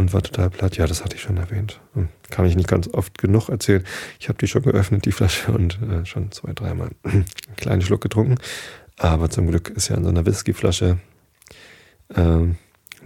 und 0.00 0.12
war 0.12 0.22
total 0.22 0.50
platt. 0.50 0.76
Ja, 0.76 0.86
das 0.86 1.04
hatte 1.04 1.16
ich 1.16 1.22
schon 1.22 1.36
erwähnt. 1.36 1.80
Hm, 1.94 2.08
kann 2.30 2.46
ich 2.46 2.56
nicht 2.56 2.68
ganz 2.68 2.88
oft 2.88 3.18
genug 3.18 3.48
erzählen. 3.48 3.84
Ich 4.18 4.28
habe 4.28 4.38
die 4.38 4.48
schon 4.48 4.62
geöffnet, 4.62 5.04
die 5.04 5.12
Flasche, 5.12 5.52
und 5.52 5.80
äh, 5.82 6.04
schon 6.04 6.32
zwei, 6.32 6.52
dreimal 6.52 6.90
einen 7.04 7.26
kleinen 7.56 7.82
Schluck 7.82 8.00
getrunken. 8.00 8.36
Aber 8.96 9.30
zum 9.30 9.46
Glück 9.46 9.70
ist 9.70 9.88
ja 9.88 9.96
in 9.96 10.04
so 10.04 10.10
einer 10.10 10.26
Whiskyflasche 10.26 10.98
äh, 12.08 12.20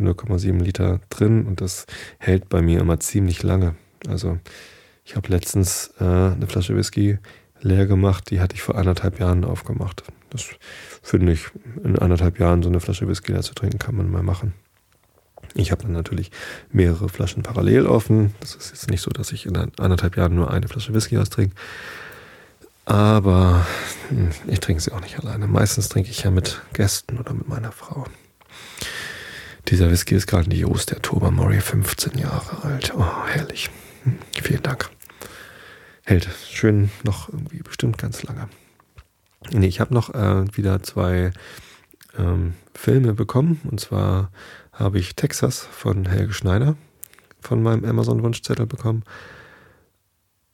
0,7 0.00 0.62
Liter 0.62 1.00
drin 1.10 1.46
und 1.46 1.60
das 1.60 1.86
hält 2.18 2.48
bei 2.48 2.62
mir 2.62 2.80
immer 2.80 2.98
ziemlich 2.98 3.42
lange. 3.42 3.76
Also 4.08 4.38
ich 5.04 5.14
habe 5.14 5.28
letztens 5.28 5.92
äh, 6.00 6.04
eine 6.04 6.46
Flasche 6.48 6.76
Whisky 6.76 7.18
leer 7.60 7.86
gemacht, 7.86 8.30
die 8.30 8.40
hatte 8.40 8.54
ich 8.54 8.62
vor 8.62 8.76
anderthalb 8.76 9.20
Jahren 9.20 9.44
aufgemacht. 9.44 10.02
Das 10.30 10.48
finde 11.02 11.32
ich, 11.32 11.46
in 11.84 11.98
anderthalb 11.98 12.40
Jahren 12.40 12.62
so 12.62 12.68
eine 12.68 12.80
Flasche 12.80 13.06
Whisky 13.06 13.32
leer 13.32 13.42
zu 13.42 13.54
trinken, 13.54 13.78
kann 13.78 13.94
man 13.94 14.10
mal 14.10 14.22
machen. 14.22 14.52
Ich 15.54 15.70
habe 15.70 15.82
dann 15.82 15.92
natürlich 15.92 16.30
mehrere 16.72 17.08
Flaschen 17.08 17.42
parallel 17.42 17.86
offen. 17.86 18.34
Das 18.40 18.56
ist 18.56 18.70
jetzt 18.70 18.90
nicht 18.90 19.02
so, 19.02 19.10
dass 19.10 19.30
ich 19.32 19.46
in 19.46 19.56
anderthalb 19.56 20.16
Jahren 20.16 20.34
nur 20.34 20.50
eine 20.50 20.66
Flasche 20.66 20.92
Whisky 20.94 21.16
austrinke. 21.16 21.54
Aber 22.86 23.64
hm, 24.08 24.30
ich 24.48 24.60
trinke 24.60 24.82
sie 24.82 24.92
auch 24.92 25.00
nicht 25.00 25.18
alleine. 25.18 25.46
Meistens 25.46 25.88
trinke 25.88 26.10
ich 26.10 26.24
ja 26.24 26.30
mit 26.30 26.60
Gästen 26.72 27.18
oder 27.18 27.32
mit 27.32 27.48
meiner 27.48 27.72
Frau. 27.72 28.04
Dieser 29.68 29.90
Whisky 29.90 30.16
ist 30.16 30.26
grandios, 30.26 30.86
der 30.86 31.00
Tobermory, 31.00 31.60
15 31.60 32.18
Jahre 32.18 32.64
alt. 32.64 32.92
Oh, 32.94 33.26
herrlich. 33.26 33.70
Hm, 34.02 34.18
vielen 34.42 34.62
Dank. 34.62 34.90
Hält 36.04 36.28
schön 36.50 36.90
noch 37.04 37.30
irgendwie 37.30 37.62
bestimmt 37.62 37.96
ganz 37.96 38.22
lange. 38.24 38.48
Nee, 39.52 39.68
ich 39.68 39.80
habe 39.80 39.94
noch 39.94 40.12
äh, 40.12 40.44
wieder 40.56 40.82
zwei 40.82 41.32
ähm, 42.18 42.54
Filme 42.74 43.14
bekommen. 43.14 43.60
Und 43.70 43.80
zwar 43.80 44.30
habe 44.74 44.98
ich 44.98 45.16
Texas 45.16 45.60
von 45.60 46.06
Helge 46.06 46.32
Schneider 46.32 46.76
von 47.40 47.62
meinem 47.62 47.84
Amazon-Wunschzettel 47.84 48.66
bekommen. 48.66 49.04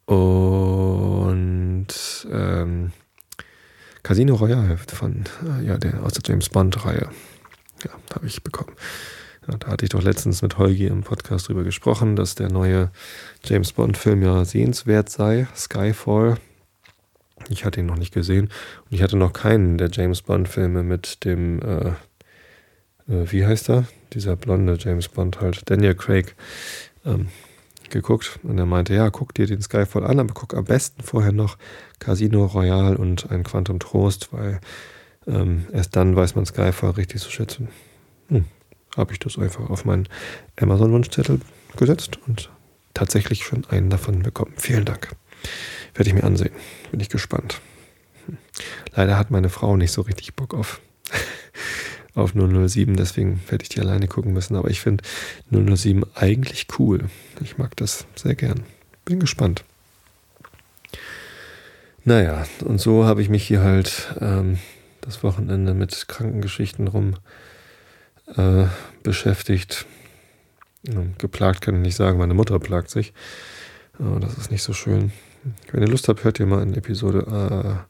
Und 0.07 1.87
ähm, 2.31 2.93
Casino 4.03 4.35
Royale 4.35 4.77
von, 4.77 5.25
äh, 5.45 5.65
ja, 5.67 5.79
der, 5.79 6.03
aus 6.03 6.15
der 6.15 6.23
James 6.27 6.49
Bond-Reihe. 6.49 7.11
Ja, 7.85 7.91
habe 8.15 8.27
ich 8.27 8.43
bekommen. 8.43 8.75
Ja, 9.49 9.57
da 9.57 9.69
hatte 9.69 9.85
ich 9.85 9.91
doch 9.91 10.03
letztens 10.03 10.43
mit 10.43 10.59
Holgi 10.59 10.87
im 10.87 11.03
Podcast 11.03 11.49
drüber 11.49 11.65
gesprochen, 11.65 12.17
dass 12.17 12.35
der 12.35 12.51
neue 12.51 12.91
James 13.45 13.73
Bond-Film 13.73 14.23
ja 14.23 14.45
sehenswert 14.45 15.09
sei, 15.09 15.47
Skyfall. 15.55 16.39
Ich 17.49 17.65
hatte 17.65 17.81
ihn 17.81 17.87
noch 17.87 17.97
nicht 17.97 18.13
gesehen 18.13 18.51
und 18.85 18.93
ich 18.93 19.03
hatte 19.03 19.17
noch 19.17 19.33
keinen 19.33 19.79
der 19.79 19.91
James 19.91 20.23
Bond-Filme 20.23 20.83
mit 20.83 21.25
dem, 21.25 21.61
äh, 21.63 21.93
äh, 23.11 23.31
wie 23.31 23.45
heißt 23.45 23.69
er? 23.71 23.85
Dieser 24.13 24.37
blonde 24.37 24.77
James 24.79 25.09
Bond 25.09 25.41
halt, 25.41 25.69
Daniel 25.69 25.95
Craig, 25.95 26.35
ähm, 27.05 27.29
geguckt. 27.91 28.39
Und 28.43 28.59
er 28.59 28.67
meinte, 28.67 28.95
ja, 28.95 29.11
guck 29.11 29.35
dir 29.35 29.47
den 29.47 29.61
Skyfall 29.61 30.05
an, 30.05 30.21
aber 30.21 30.33
guck 30.33 30.55
am 30.55 30.65
besten 30.65 31.03
vorher 31.03 31.33
noch 31.33 31.59
Casino 31.99 32.47
Royale 32.47 32.97
und 32.97 33.31
ein 33.31 33.43
Quantum 33.45 33.79
Trost, 33.79 34.33
weil 34.33 34.61
ähm, 35.27 35.67
erst 35.73 35.97
dann 35.97 36.17
weiß 36.17 36.35
man 36.37 36.47
Skyfall 36.47 36.91
richtig 36.93 37.21
zu 37.21 37.31
schätzen. 37.31 37.69
Hm, 38.29 38.47
Habe 38.97 39.13
ich 39.13 39.19
das 39.19 39.39
einfach 39.39 39.69
auf 39.69 39.85
meinen 39.85 40.09
Amazon-Wunschzettel 40.61 41.41
gesetzt 41.77 42.19
und 42.27 42.51
tatsächlich 42.95 43.45
schon 43.45 43.65
einen 43.69 43.91
davon 43.91 44.23
bekommen. 44.23 44.55
Vielen 44.57 44.85
Dank. 44.85 45.11
Werde 45.95 46.09
ich 46.09 46.15
mir 46.15 46.25
ansehen. 46.25 46.53
Bin 46.91 47.01
ich 47.01 47.09
gespannt. 47.09 47.61
Hm. 48.27 48.39
Leider 48.95 49.19
hat 49.19 49.31
meine 49.31 49.49
Frau 49.49 49.77
nicht 49.77 49.93
so 49.93 50.03
richtig 50.03 50.35
Bock 50.35 50.55
auf, 50.55 50.81
auf 52.15 52.33
007, 52.33 52.97
deswegen 52.97 53.41
werde 53.49 53.63
ich 53.63 53.69
die 53.69 53.81
alleine 53.81 54.09
gucken 54.09 54.33
müssen. 54.33 54.57
Aber 54.57 54.71
ich 54.71 54.81
finde 54.81 55.05
007 55.51 56.05
eigentlich 56.15 56.67
cool. 56.79 57.09
Ich 57.43 57.59
mag 57.59 57.77
das 57.77 58.07
sehr 58.15 58.35
gern. 58.35 58.63
Bin 59.05 59.21
gespannt. 59.21 59.65
Naja, 62.05 62.47
und 62.65 62.81
so 62.81 63.05
habe 63.05 63.23
ich 63.23 63.29
mich 63.29 63.47
hier 63.47 63.63
halt 63.63 64.15
ähm, 64.21 64.59
das 65.01 65.23
Wochenende 65.23 65.75
mit 65.75 66.09
Krankengeschichten 66.09 66.89
rum 66.89 67.17
äh, 68.37 68.67
beschäftigt. 69.03 69.87
Geplagt 71.19 71.61
kann 71.61 71.77
ich 71.77 71.83
nicht 71.83 71.97
sagen, 71.97 72.19
meine 72.19 72.35
Mutter 72.35 72.59
plagt 72.59 72.91
sich. 72.91 73.13
Oh, 73.99 74.19
das 74.19 74.39
ist 74.39 74.51
nicht 74.51 74.63
so 74.63 74.73
schön. 74.73 75.13
Wenn 75.71 75.83
ihr 75.83 75.89
Lust 75.89 76.09
habt, 76.09 76.25
hört 76.25 76.41
ihr 76.41 76.47
mal 76.47 76.63
in 76.63 76.75
Episode 76.75 77.87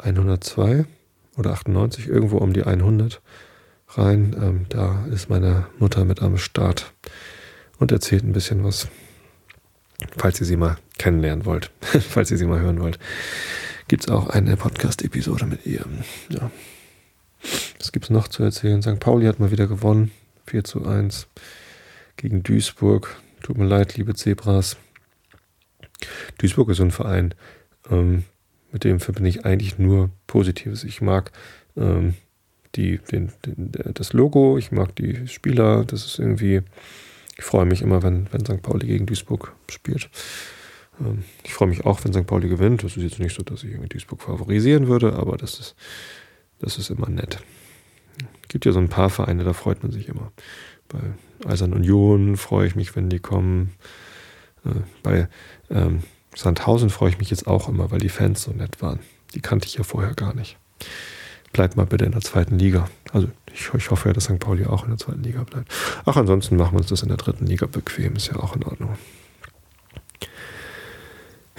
äh, 0.00 0.04
102 0.04 0.86
oder 1.36 1.52
98, 1.52 2.08
irgendwo 2.08 2.38
um 2.38 2.52
die 2.52 2.62
100 2.62 3.20
rein. 3.88 4.36
Ähm, 4.40 4.66
da 4.68 5.06
ist 5.06 5.28
meine 5.28 5.66
Mutter 5.78 6.04
mit 6.04 6.22
am 6.22 6.36
Start 6.38 6.92
und 7.78 7.92
erzählt 7.92 8.24
ein 8.24 8.32
bisschen 8.32 8.64
was, 8.64 8.88
falls 10.16 10.40
ihr 10.40 10.46
sie 10.46 10.56
mal 10.56 10.76
kennenlernen 10.98 11.44
wollt, 11.44 11.70
falls 11.80 12.30
ihr 12.30 12.38
sie 12.38 12.46
mal 12.46 12.60
hören 12.60 12.80
wollt. 12.80 12.98
Gibt 13.88 14.04
es 14.04 14.10
auch 14.10 14.28
eine 14.28 14.56
Podcast-Episode 14.56 15.46
mit 15.46 15.66
ihr. 15.66 15.84
Ja. 16.30 16.50
Was 17.78 17.92
gibt 17.92 18.06
es 18.06 18.10
noch 18.10 18.28
zu 18.28 18.42
erzählen? 18.42 18.80
St. 18.80 18.98
Pauli 18.98 19.26
hat 19.26 19.40
mal 19.40 19.50
wieder 19.50 19.66
gewonnen. 19.66 20.10
4 20.46 20.64
zu 20.64 20.86
1 20.86 21.26
gegen 22.16 22.42
Duisburg. 22.42 23.16
Tut 23.42 23.58
mir 23.58 23.66
leid, 23.66 23.96
liebe 23.96 24.14
Zebras. 24.14 24.76
Duisburg 26.38 26.70
ist 26.70 26.78
so 26.78 26.82
ein 26.82 26.90
Verein, 26.90 27.34
ähm, 27.90 28.24
mit 28.74 28.82
dem 28.82 28.98
verbinde 28.98 29.30
ich 29.30 29.46
eigentlich 29.46 29.78
nur 29.78 30.10
Positives. 30.26 30.82
Ich 30.82 31.00
mag 31.00 31.30
ähm, 31.76 32.14
die, 32.74 32.98
den, 32.98 33.32
den, 33.46 33.70
das 33.94 34.12
Logo, 34.12 34.58
ich 34.58 34.72
mag 34.72 34.96
die 34.96 35.28
Spieler, 35.28 35.84
das 35.84 36.04
ist 36.04 36.18
irgendwie, 36.18 36.60
ich 37.38 37.44
freue 37.44 37.66
mich 37.66 37.82
immer, 37.82 38.02
wenn, 38.02 38.26
wenn 38.32 38.44
St. 38.44 38.62
Pauli 38.62 38.88
gegen 38.88 39.06
Duisburg 39.06 39.54
spielt. 39.70 40.10
Ähm, 41.00 41.22
ich 41.44 41.54
freue 41.54 41.68
mich 41.68 41.86
auch, 41.86 42.04
wenn 42.04 42.12
St. 42.12 42.26
Pauli 42.26 42.48
gewinnt. 42.48 42.82
Das 42.82 42.96
ist 42.96 43.04
jetzt 43.04 43.20
nicht 43.20 43.36
so, 43.36 43.44
dass 43.44 43.62
ich 43.62 43.70
irgendwie 43.70 43.90
Duisburg 43.90 44.20
favorisieren 44.20 44.88
würde, 44.88 45.12
aber 45.12 45.36
das 45.36 45.60
ist, 45.60 45.76
das 46.58 46.76
ist 46.76 46.90
immer 46.90 47.08
nett. 47.08 47.38
Es 48.42 48.48
gibt 48.48 48.64
ja 48.64 48.72
so 48.72 48.80
ein 48.80 48.88
paar 48.88 49.08
Vereine, 49.08 49.44
da 49.44 49.52
freut 49.52 49.84
man 49.84 49.92
sich 49.92 50.08
immer. 50.08 50.32
Bei 50.88 50.98
Eisern 51.48 51.72
Union 51.72 52.36
freue 52.36 52.66
ich 52.66 52.74
mich, 52.74 52.96
wenn 52.96 53.08
die 53.08 53.20
kommen. 53.20 53.72
Äh, 54.64 54.80
bei 55.04 55.28
ähm, 55.70 56.02
Sandhausen 56.34 56.90
freue 56.90 57.10
ich 57.10 57.18
mich 57.18 57.30
jetzt 57.30 57.46
auch 57.46 57.68
immer, 57.68 57.90
weil 57.90 58.00
die 58.00 58.08
Fans 58.08 58.42
so 58.42 58.52
nett 58.52 58.82
waren. 58.82 59.00
Die 59.34 59.40
kannte 59.40 59.66
ich 59.66 59.74
ja 59.74 59.84
vorher 59.84 60.14
gar 60.14 60.34
nicht. 60.34 60.56
Bleibt 61.52 61.76
mal 61.76 61.86
bitte 61.86 62.04
in 62.04 62.12
der 62.12 62.20
zweiten 62.20 62.58
Liga. 62.58 62.88
Also 63.12 63.28
ich, 63.52 63.72
ich 63.74 63.90
hoffe 63.90 64.08
ja, 64.08 64.12
dass 64.12 64.24
St. 64.24 64.40
Pauli 64.40 64.66
auch 64.66 64.82
in 64.82 64.90
der 64.90 64.98
zweiten 64.98 65.22
Liga 65.22 65.44
bleibt. 65.44 65.72
Ach, 66.04 66.16
ansonsten 66.16 66.56
machen 66.56 66.72
wir 66.72 66.78
uns 66.78 66.88
das 66.88 67.02
in 67.02 67.08
der 67.08 67.16
dritten 67.16 67.46
Liga 67.46 67.66
bequem. 67.66 68.16
Ist 68.16 68.28
ja 68.28 68.36
auch 68.36 68.56
in 68.56 68.64
Ordnung. 68.64 68.96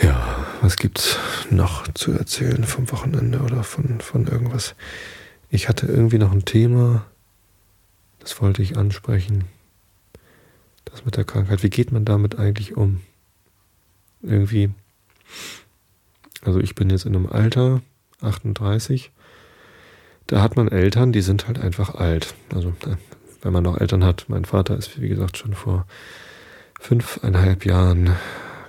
Ja, 0.01 0.45
was 0.61 0.75
gibt's 0.75 1.17
noch 1.49 1.87
zu 1.93 2.11
erzählen 2.11 2.65
vom 2.65 2.91
Wochenende 2.91 3.39
oder 3.39 3.63
von, 3.63 4.01
von 4.01 4.27
irgendwas? 4.27 4.75
Ich 5.49 5.69
hatte 5.69 5.85
irgendwie 5.85 6.17
noch 6.17 6.33
ein 6.33 6.43
Thema, 6.43 7.05
das 8.19 8.41
wollte 8.41 8.61
ich 8.61 8.77
ansprechen. 8.77 9.45
Das 10.83 11.05
mit 11.05 11.15
der 11.15 11.23
Krankheit. 11.23 11.63
Wie 11.63 11.69
geht 11.69 11.91
man 11.91 12.03
damit 12.03 12.37
eigentlich 12.37 12.75
um? 12.75 13.01
Irgendwie. 14.25 14.71
Also 16.43 16.59
ich 16.59 16.75
bin 16.75 16.89
jetzt 16.89 17.05
in 17.05 17.15
einem 17.15 17.27
Alter, 17.27 17.81
38. 18.21 19.11
Da 20.27 20.41
hat 20.41 20.55
man 20.55 20.67
Eltern, 20.67 21.11
die 21.11 21.21
sind 21.21 21.47
halt 21.47 21.59
einfach 21.59 21.95
alt. 21.95 22.33
Also 22.53 22.73
wenn 23.41 23.53
man 23.53 23.63
noch 23.63 23.79
Eltern 23.79 24.03
hat. 24.03 24.25
Mein 24.27 24.45
Vater 24.45 24.75
ist, 24.75 24.99
wie 24.99 25.07
gesagt, 25.07 25.37
schon 25.37 25.53
vor 25.53 25.85
fünfeinhalb 26.79 27.65
Jahren 27.65 28.15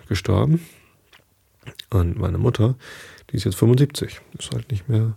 gestorben. 0.09 0.61
Und 1.91 2.19
meine 2.19 2.39
Mutter, 2.39 2.77
die 3.31 3.37
ist 3.37 3.45
jetzt 3.45 3.57
75, 3.57 4.21
ist 4.39 4.53
halt 4.53 4.71
nicht 4.71 4.89
mehr, 4.89 5.17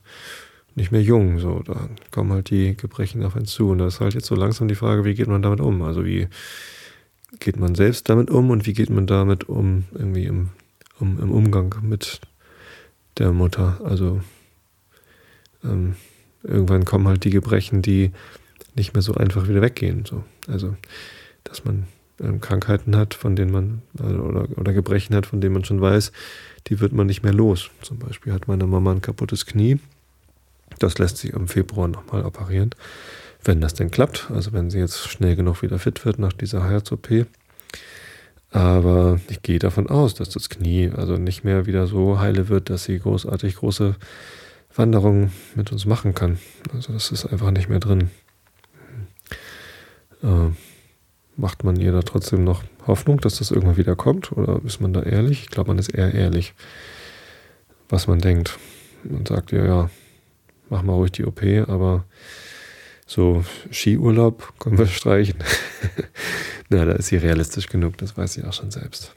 nicht 0.75 0.91
mehr 0.91 1.01
jung. 1.01 1.39
So, 1.39 1.59
da 1.59 1.89
kommen 2.11 2.31
halt 2.31 2.49
die 2.49 2.75
Gebrechen 2.77 3.23
auf 3.23 3.35
einen 3.35 3.45
zu. 3.45 3.69
Und 3.69 3.79
da 3.79 3.87
ist 3.87 3.99
halt 3.99 4.13
jetzt 4.13 4.27
so 4.27 4.35
langsam 4.35 4.67
die 4.67 4.75
Frage, 4.75 5.03
wie 5.03 5.13
geht 5.13 5.27
man 5.27 5.41
damit 5.41 5.59
um? 5.59 5.81
Also 5.81 6.05
wie 6.05 6.27
geht 7.39 7.57
man 7.57 7.75
selbst 7.75 8.09
damit 8.09 8.29
um 8.29 8.49
und 8.49 8.65
wie 8.65 8.73
geht 8.73 8.89
man 8.89 9.07
damit 9.07 9.47
um, 9.49 9.85
irgendwie 9.93 10.25
im, 10.25 10.49
um, 10.99 11.19
im 11.19 11.31
Umgang 11.31 11.75
mit 11.81 12.21
der 13.17 13.31
Mutter? 13.31 13.79
Also 13.83 14.21
ähm, 15.63 15.95
irgendwann 16.43 16.85
kommen 16.85 17.07
halt 17.07 17.23
die 17.23 17.29
Gebrechen, 17.29 17.81
die 17.81 18.11
nicht 18.75 18.93
mehr 18.93 19.01
so 19.01 19.13
einfach 19.13 19.47
wieder 19.47 19.61
weggehen. 19.61 20.05
So. 20.05 20.23
Also, 20.47 20.75
dass 21.43 21.65
man 21.65 21.87
ähm, 22.21 22.41
Krankheiten 22.41 22.95
hat, 22.95 23.13
von 23.13 23.35
denen 23.35 23.51
man, 23.51 23.81
also, 24.01 24.19
oder, 24.19 24.47
oder 24.57 24.73
Gebrechen 24.73 25.15
hat, 25.15 25.25
von 25.25 25.41
denen 25.41 25.53
man 25.53 25.65
schon 25.65 25.81
weiß, 25.81 26.11
die 26.67 26.79
wird 26.79 26.93
man 26.93 27.07
nicht 27.07 27.23
mehr 27.23 27.33
los. 27.33 27.69
Zum 27.81 27.99
Beispiel 27.99 28.33
hat 28.33 28.47
meine 28.47 28.67
Mama 28.67 28.91
ein 28.91 29.01
kaputtes 29.01 29.45
Knie. 29.45 29.79
Das 30.79 30.97
lässt 30.97 31.17
sich 31.17 31.33
im 31.33 31.47
Februar 31.47 31.87
nochmal 31.87 32.23
operieren, 32.23 32.71
wenn 33.43 33.61
das 33.61 33.73
denn 33.73 33.91
klappt. 33.91 34.29
Also 34.33 34.53
wenn 34.53 34.69
sie 34.69 34.79
jetzt 34.79 35.07
schnell 35.07 35.35
genug 35.35 35.61
wieder 35.61 35.79
fit 35.79 36.05
wird 36.05 36.19
nach 36.19 36.33
dieser 36.33 36.69
Herz-OP. 36.69 37.25
Aber 38.51 39.19
ich 39.29 39.41
gehe 39.43 39.59
davon 39.59 39.89
aus, 39.89 40.15
dass 40.15 40.29
das 40.29 40.49
Knie 40.49 40.91
also 40.95 41.17
nicht 41.17 41.43
mehr 41.43 41.65
wieder 41.65 41.85
so 41.87 42.19
heile 42.19 42.49
wird, 42.49 42.69
dass 42.69 42.85
sie 42.85 42.97
großartig 42.97 43.55
große 43.57 43.95
Wanderungen 44.75 45.31
mit 45.55 45.71
uns 45.71 45.85
machen 45.85 46.15
kann. 46.15 46.39
Also 46.73 46.93
das 46.93 47.11
ist 47.11 47.25
einfach 47.25 47.51
nicht 47.51 47.69
mehr 47.69 47.79
drin. 47.79 48.09
Äh, 50.23 50.49
macht 51.37 51.63
man 51.63 51.79
ihr 51.79 51.91
da 51.91 52.01
trotzdem 52.01 52.43
noch 52.43 52.63
Hoffnung, 52.87 53.19
dass 53.19 53.37
das 53.37 53.51
irgendwann 53.51 53.77
wieder 53.77 53.95
kommt? 53.95 54.31
Oder 54.31 54.61
ist 54.65 54.81
man 54.81 54.93
da 54.93 55.03
ehrlich? 55.03 55.43
Ich 55.43 55.49
glaube, 55.49 55.69
man 55.69 55.79
ist 55.79 55.89
eher 55.89 56.13
ehrlich, 56.13 56.53
was 57.87 58.07
man 58.07 58.19
denkt. 58.19 58.57
Man 59.03 59.25
sagt 59.25 59.51
ihr, 59.51 59.65
ja, 59.65 59.89
mach 60.69 60.81
mal 60.81 60.93
ruhig 60.93 61.11
die 61.11 61.25
OP, 61.25 61.41
aber 61.67 62.03
so 63.09 63.43
Skiurlaub 63.71 64.53
können 64.59 64.77
wir 64.77 64.85
streichen. 64.85 65.39
Na, 66.69 66.85
da 66.85 66.91
ist 66.91 67.07
sie 67.07 67.17
realistisch 67.17 67.67
genug, 67.67 67.97
das 67.97 68.15
weiß 68.15 68.33
sie 68.33 68.43
auch 68.43 68.53
schon 68.53 68.69
selbst. 68.69 69.15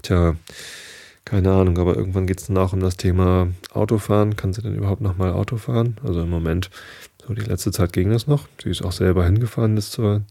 Tja, 0.00 0.36
keine 1.26 1.52
Ahnung, 1.52 1.76
aber 1.76 1.96
irgendwann 1.96 2.26
geht 2.26 2.40
es 2.40 2.46
dann 2.46 2.56
auch 2.56 2.72
um 2.72 2.80
das 2.80 2.96
Thema 2.96 3.48
Autofahren. 3.74 4.36
Kann 4.36 4.54
sie 4.54 4.62
denn 4.62 4.74
überhaupt 4.74 5.02
nochmal 5.02 5.32
Auto 5.32 5.58
fahren? 5.58 5.98
Also 6.02 6.22
im 6.22 6.30
Moment, 6.30 6.70
so 7.26 7.34
die 7.34 7.42
letzte 7.42 7.72
Zeit 7.72 7.92
ging 7.92 8.08
das 8.08 8.26
noch. 8.26 8.48
Sie 8.62 8.70
ist 8.70 8.82
auch 8.82 8.92
selber 8.92 9.22
hingefahren 9.26 9.74
bis 9.74 9.90
zur 9.90 10.22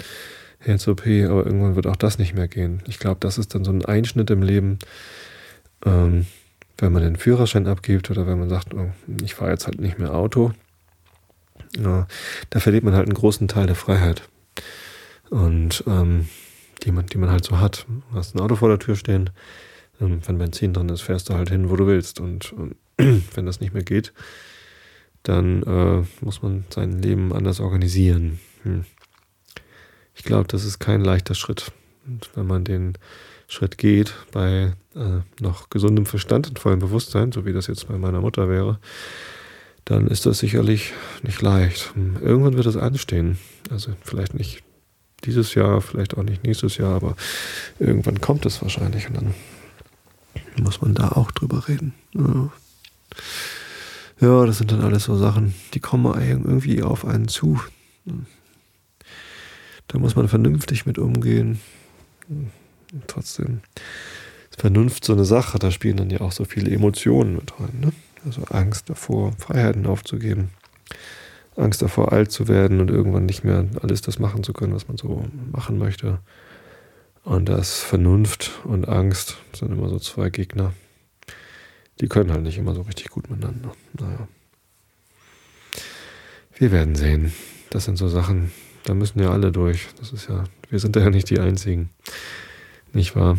Herz-OP, 0.58 1.06
aber 1.06 1.46
irgendwann 1.46 1.76
wird 1.76 1.86
auch 1.86 1.96
das 1.96 2.18
nicht 2.18 2.34
mehr 2.34 2.48
gehen. 2.48 2.82
Ich 2.88 2.98
glaube, 2.98 3.18
das 3.20 3.38
ist 3.38 3.54
dann 3.54 3.66
so 3.66 3.72
ein 3.72 3.86
Einschnitt 3.86 4.32
im 4.32 4.42
Leben, 4.42 4.80
ähm, 5.86 6.26
wenn 6.80 6.92
man 6.92 7.04
den 7.04 7.18
Führerschein 7.18 7.68
abgibt 7.68 8.10
oder 8.10 8.26
wenn 8.26 8.40
man 8.40 8.50
sagt, 8.50 8.74
oh, 8.74 8.90
ich 9.24 9.36
fahre 9.36 9.52
jetzt 9.52 9.68
halt 9.68 9.80
nicht 9.80 10.00
mehr 10.00 10.16
Auto. 10.16 10.54
Ja, 11.76 12.08
da 12.50 12.60
verliert 12.60 12.84
man 12.84 12.94
halt 12.94 13.06
einen 13.06 13.16
großen 13.16 13.48
Teil 13.48 13.68
der 13.68 13.76
Freiheit. 13.76 14.28
Und 15.30 15.84
ähm, 15.88 16.28
die, 16.84 16.92
man, 16.92 17.06
die 17.08 17.18
man 17.18 17.30
halt 17.30 17.44
so 17.44 17.60
hat. 17.60 17.86
Du 17.88 18.18
hast 18.18 18.36
ein 18.36 18.40
Auto 18.40 18.56
vor 18.56 18.70
der 18.70 18.80
Tür 18.80 18.96
stehen, 18.96 19.30
ähm, 20.00 20.22
wenn 20.26 20.38
Benzin 20.38 20.74
drin 20.74 20.90
ist, 20.90 21.02
fährst 21.02 21.30
du 21.30 21.34
halt 21.34 21.50
hin, 21.50 21.70
wo 21.70 21.76
du 21.76 21.88
willst. 21.88 22.20
Und 22.20 22.54
äh, 22.98 23.22
wenn 23.36 23.46
das 23.46 23.60
nicht 23.60 23.74
mehr 23.74 23.84
geht, 23.84 24.14
dann 25.24 25.64
äh, 25.64 26.04
muss 26.22 26.42
man 26.42 26.66
sein 26.70 27.02
Leben 27.02 27.34
anders 27.34 27.60
organisieren. 27.60 28.40
Hm. 28.64 28.86
Ich 30.16 30.24
glaube, 30.24 30.48
das 30.48 30.64
ist 30.64 30.80
kein 30.80 31.02
leichter 31.04 31.36
Schritt. 31.36 31.72
Und 32.06 32.30
wenn 32.36 32.48
man 32.48 32.64
den 32.64 32.94
Schritt 33.48 33.78
geht 33.78 34.14
bei 34.32 34.74
äh, 34.96 35.20
noch 35.42 35.70
gesundem 35.70 36.06
Verstand 36.06 36.50
und 36.50 36.60
vollem 36.60 36.80
Bewusstsein, 36.80 37.32
so 37.32 37.46
wie 37.46 37.54
das 37.54 37.68
jetzt 37.68 37.88
bei 37.88 37.98
meiner 37.98 38.22
Mutter 38.22 38.50
wäre, 38.50 38.80
dann 39.88 40.08
ist 40.08 40.26
das 40.26 40.40
sicherlich 40.40 40.92
nicht 41.24 41.42
leicht. 41.42 41.94
Irgendwann 42.22 42.58
wird 42.58 42.66
es 42.66 42.76
anstehen. 42.76 43.38
Also 43.72 43.94
vielleicht 44.04 44.34
nicht 44.34 44.62
dieses 45.24 45.56
Jahr, 45.56 45.82
vielleicht 45.82 46.18
auch 46.18 46.24
nicht 46.24 46.44
nächstes 46.44 46.78
Jahr, 46.78 46.94
aber 46.94 47.16
irgendwann 47.80 48.20
kommt 48.20 48.46
es 48.46 48.62
wahrscheinlich 48.62 49.08
und 49.08 49.16
dann 49.16 49.34
muss 50.62 50.82
man 50.82 50.94
da 50.94 51.14
auch 51.14 51.32
drüber 51.32 51.70
reden. 51.70 51.94
Ja. 54.20 54.46
das 54.46 54.58
sind 54.58 54.74
dann 54.74 54.82
alles 54.82 55.06
so 55.06 55.16
Sachen, 55.16 55.56
die 55.74 55.80
kommen 55.80 56.14
irgendwie 56.20 56.84
auf 56.84 57.06
einen 57.06 57.30
zu. 57.30 57.62
Da 59.88 60.00
muss 60.00 60.18
man 60.18 60.28
vernünftig 60.28 60.86
mit 60.86 60.98
umgehen. 61.00 61.62
trotzdem 63.08 63.62
ist 64.50 64.60
Vernunft 64.60 65.06
so 65.06 65.14
eine 65.14 65.24
Sache, 65.24 65.60
da 65.60 65.72
spielen 65.72 65.96
dann 65.96 66.10
ja 66.10 66.20
auch 66.20 66.34
so 66.34 66.44
viele 66.44 66.72
Emotionen 66.72 67.36
mit 67.36 67.58
rein. 67.58 67.80
Ne? 67.80 67.94
Also 68.28 68.44
Angst 68.50 68.90
davor, 68.90 69.32
Freiheiten 69.38 69.86
aufzugeben. 69.86 70.50
Angst 71.56 71.82
davor, 71.82 72.12
alt 72.12 72.30
zu 72.30 72.50
werden 72.50 72.82
und 72.82 72.92
irgendwann 72.92 73.26
nicht 73.26 73.46
mehr 73.46 73.66
alles 73.82 74.02
das 74.02 74.20
machen 74.20 74.44
zu 74.44 74.52
können, 74.52 74.76
was 74.76 74.90
man 74.90 74.98
so 74.98 75.26
machen 75.54 75.78
möchte. 75.78 76.20
Und 77.24 77.48
das 77.48 77.80
Vernunft 77.80 78.52
und 78.66 78.90
Angst 78.90 79.38
sind 79.54 79.72
immer 79.72 79.88
so 79.88 79.98
zwei 79.98 80.30
Gegner. 80.30 80.74
Die 82.02 82.10
können 82.10 82.32
halt 82.32 82.44
nicht 82.44 82.58
immer 82.58 82.76
so 82.76 82.82
richtig 82.82 83.10
gut 83.10 83.30
miteinander. 83.30 83.72
Naja. 84.00 84.28
Wir 86.58 86.72
werden 86.72 86.96
sehen. 86.96 87.34
Das 87.70 87.86
sind 87.86 87.98
so 87.98 88.10
Sachen, 88.10 88.52
da 88.84 88.94
müssen 88.94 89.22
ja 89.22 89.32
alle 89.32 89.54
durch. 89.54 89.88
Das 90.00 90.12
ist 90.12 90.28
ja, 90.28 90.44
wir 90.70 90.80
sind 90.80 90.96
ja 90.98 91.10
nicht 91.10 91.30
die 91.30 91.40
Einzigen. 91.40 91.90
Nicht 92.92 93.16
wahr? 93.16 93.38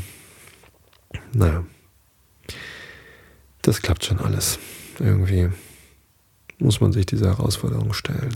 Naja. 1.32 1.64
Das 3.62 3.82
klappt 3.82 4.04
schon 4.04 4.18
alles. 4.18 4.58
Irgendwie 4.98 5.50
muss 6.58 6.80
man 6.80 6.92
sich 6.92 7.06
diese 7.06 7.26
Herausforderung 7.26 7.92
stellen. 7.92 8.34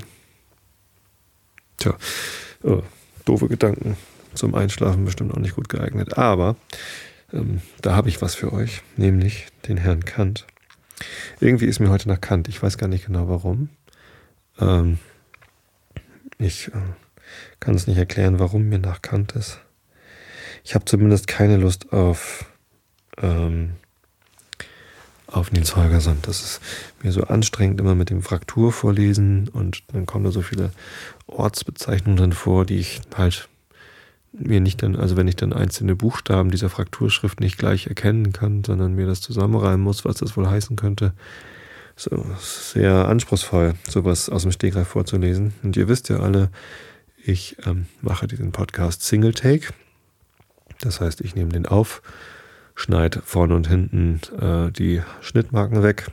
Tja, 1.79 1.97
oh, 2.63 2.83
doofe 3.25 3.49
Gedanken. 3.49 3.97
Zum 4.35 4.55
Einschlafen 4.55 5.05
bestimmt 5.05 5.33
auch 5.35 5.39
nicht 5.39 5.57
gut 5.57 5.69
geeignet. 5.69 6.17
Aber 6.17 6.57
ähm, 7.33 7.61
da 7.81 7.97
habe 7.97 8.09
ich 8.09 8.23
was 8.23 8.35
für 8.35 8.53
euch, 8.53 8.83
nämlich 8.97 9.47
den 9.69 9.77
Herrn 9.77 10.05
Kant. 10.05 10.47
Irgendwie 11.41 11.67
ist 11.67 11.81
mir 11.81 11.91
heute 11.91 12.09
nach 12.09 12.21
Kant. 12.21 12.49
Ich 12.49 12.63
weiß 12.63 12.79
gar 12.79 12.89
nicht 12.89 13.07
genau 13.07 13.29
warum. 13.29 13.69
Ähm, 14.59 14.99
ich 16.39 16.69
äh, 16.69 16.81
kann 17.61 17.75
es 17.75 17.87
nicht 17.87 17.99
erklären, 17.99 18.39
warum 18.39 18.69
mir 18.69 18.79
nach 18.79 19.03
Kant 19.03 19.33
ist. 19.33 19.61
Ich 20.65 20.75
habe 20.75 20.85
zumindest 20.85 21.27
keine 21.27 21.57
Lust 21.57 21.93
auf 21.93 22.47
ähm, 23.19 23.73
auf 25.33 25.53
Nils 25.53 25.77
Holgersson. 25.77 26.19
Das 26.23 26.43
ist 26.43 26.61
mir 27.03 27.13
so 27.13 27.25
anstrengend 27.25 27.81
immer 27.81 27.95
mit 27.95 28.11
dem 28.11 28.23
Fraktur 28.23 28.73
vorlesen 28.73 29.49
und 29.49 29.83
dann 29.93 30.07
kommen 30.07 30.25
da 30.25 30.31
so 30.31 30.43
viele 30.43 30.73
Ortsbezeichnungen 31.27 32.17
drin 32.17 32.33
vor, 32.33 32.65
die 32.67 32.79
ich 32.79 33.01
halt 33.17 33.49
mir 34.33 34.61
nicht 34.61 34.83
dann, 34.83 34.97
also 34.97 35.17
wenn 35.17 35.29
ich 35.29 35.37
dann 35.37 35.53
einzelne 35.53 35.95
Buchstaben 35.95 36.51
dieser 36.51 36.71
Frakturschrift 36.71 37.41
nicht 37.41 37.59
gleich 37.59 37.87
erkennen 37.87 38.33
kann, 38.33 38.65
sondern 38.65 38.95
mir 38.95 39.07
das 39.07 39.21
zusammenreimen 39.21 39.83
muss, 39.83 40.05
was 40.05 40.17
das 40.17 40.37
wohl 40.37 40.49
heißen 40.49 40.77
könnte. 40.77 41.13
So, 41.97 42.25
sehr 42.39 43.09
anspruchsvoll, 43.09 43.75
sowas 43.89 44.31
aus 44.31 44.43
dem 44.43 44.53
Stegreif 44.53 44.89
vorzulesen. 44.89 45.53
Und 45.63 45.77
ihr 45.77 45.89
wisst 45.89 46.09
ja 46.09 46.21
alle, 46.21 46.51
ich 47.23 47.57
ähm, 47.67 47.87
mache 48.01 48.27
diesen 48.27 48.53
Podcast 48.53 49.03
Single 49.03 49.35
Take. 49.35 49.69
Das 50.81 51.01
heißt, 51.01 51.21
ich 51.21 51.35
nehme 51.35 51.51
den 51.51 51.67
auf, 51.67 52.03
schneide 52.83 53.23
vorne 53.25 53.55
und 53.55 53.69
hinten 53.69 54.21
äh, 54.41 54.73
die 54.73 55.03
Schnittmarken 55.21 55.83
weg 55.83 56.11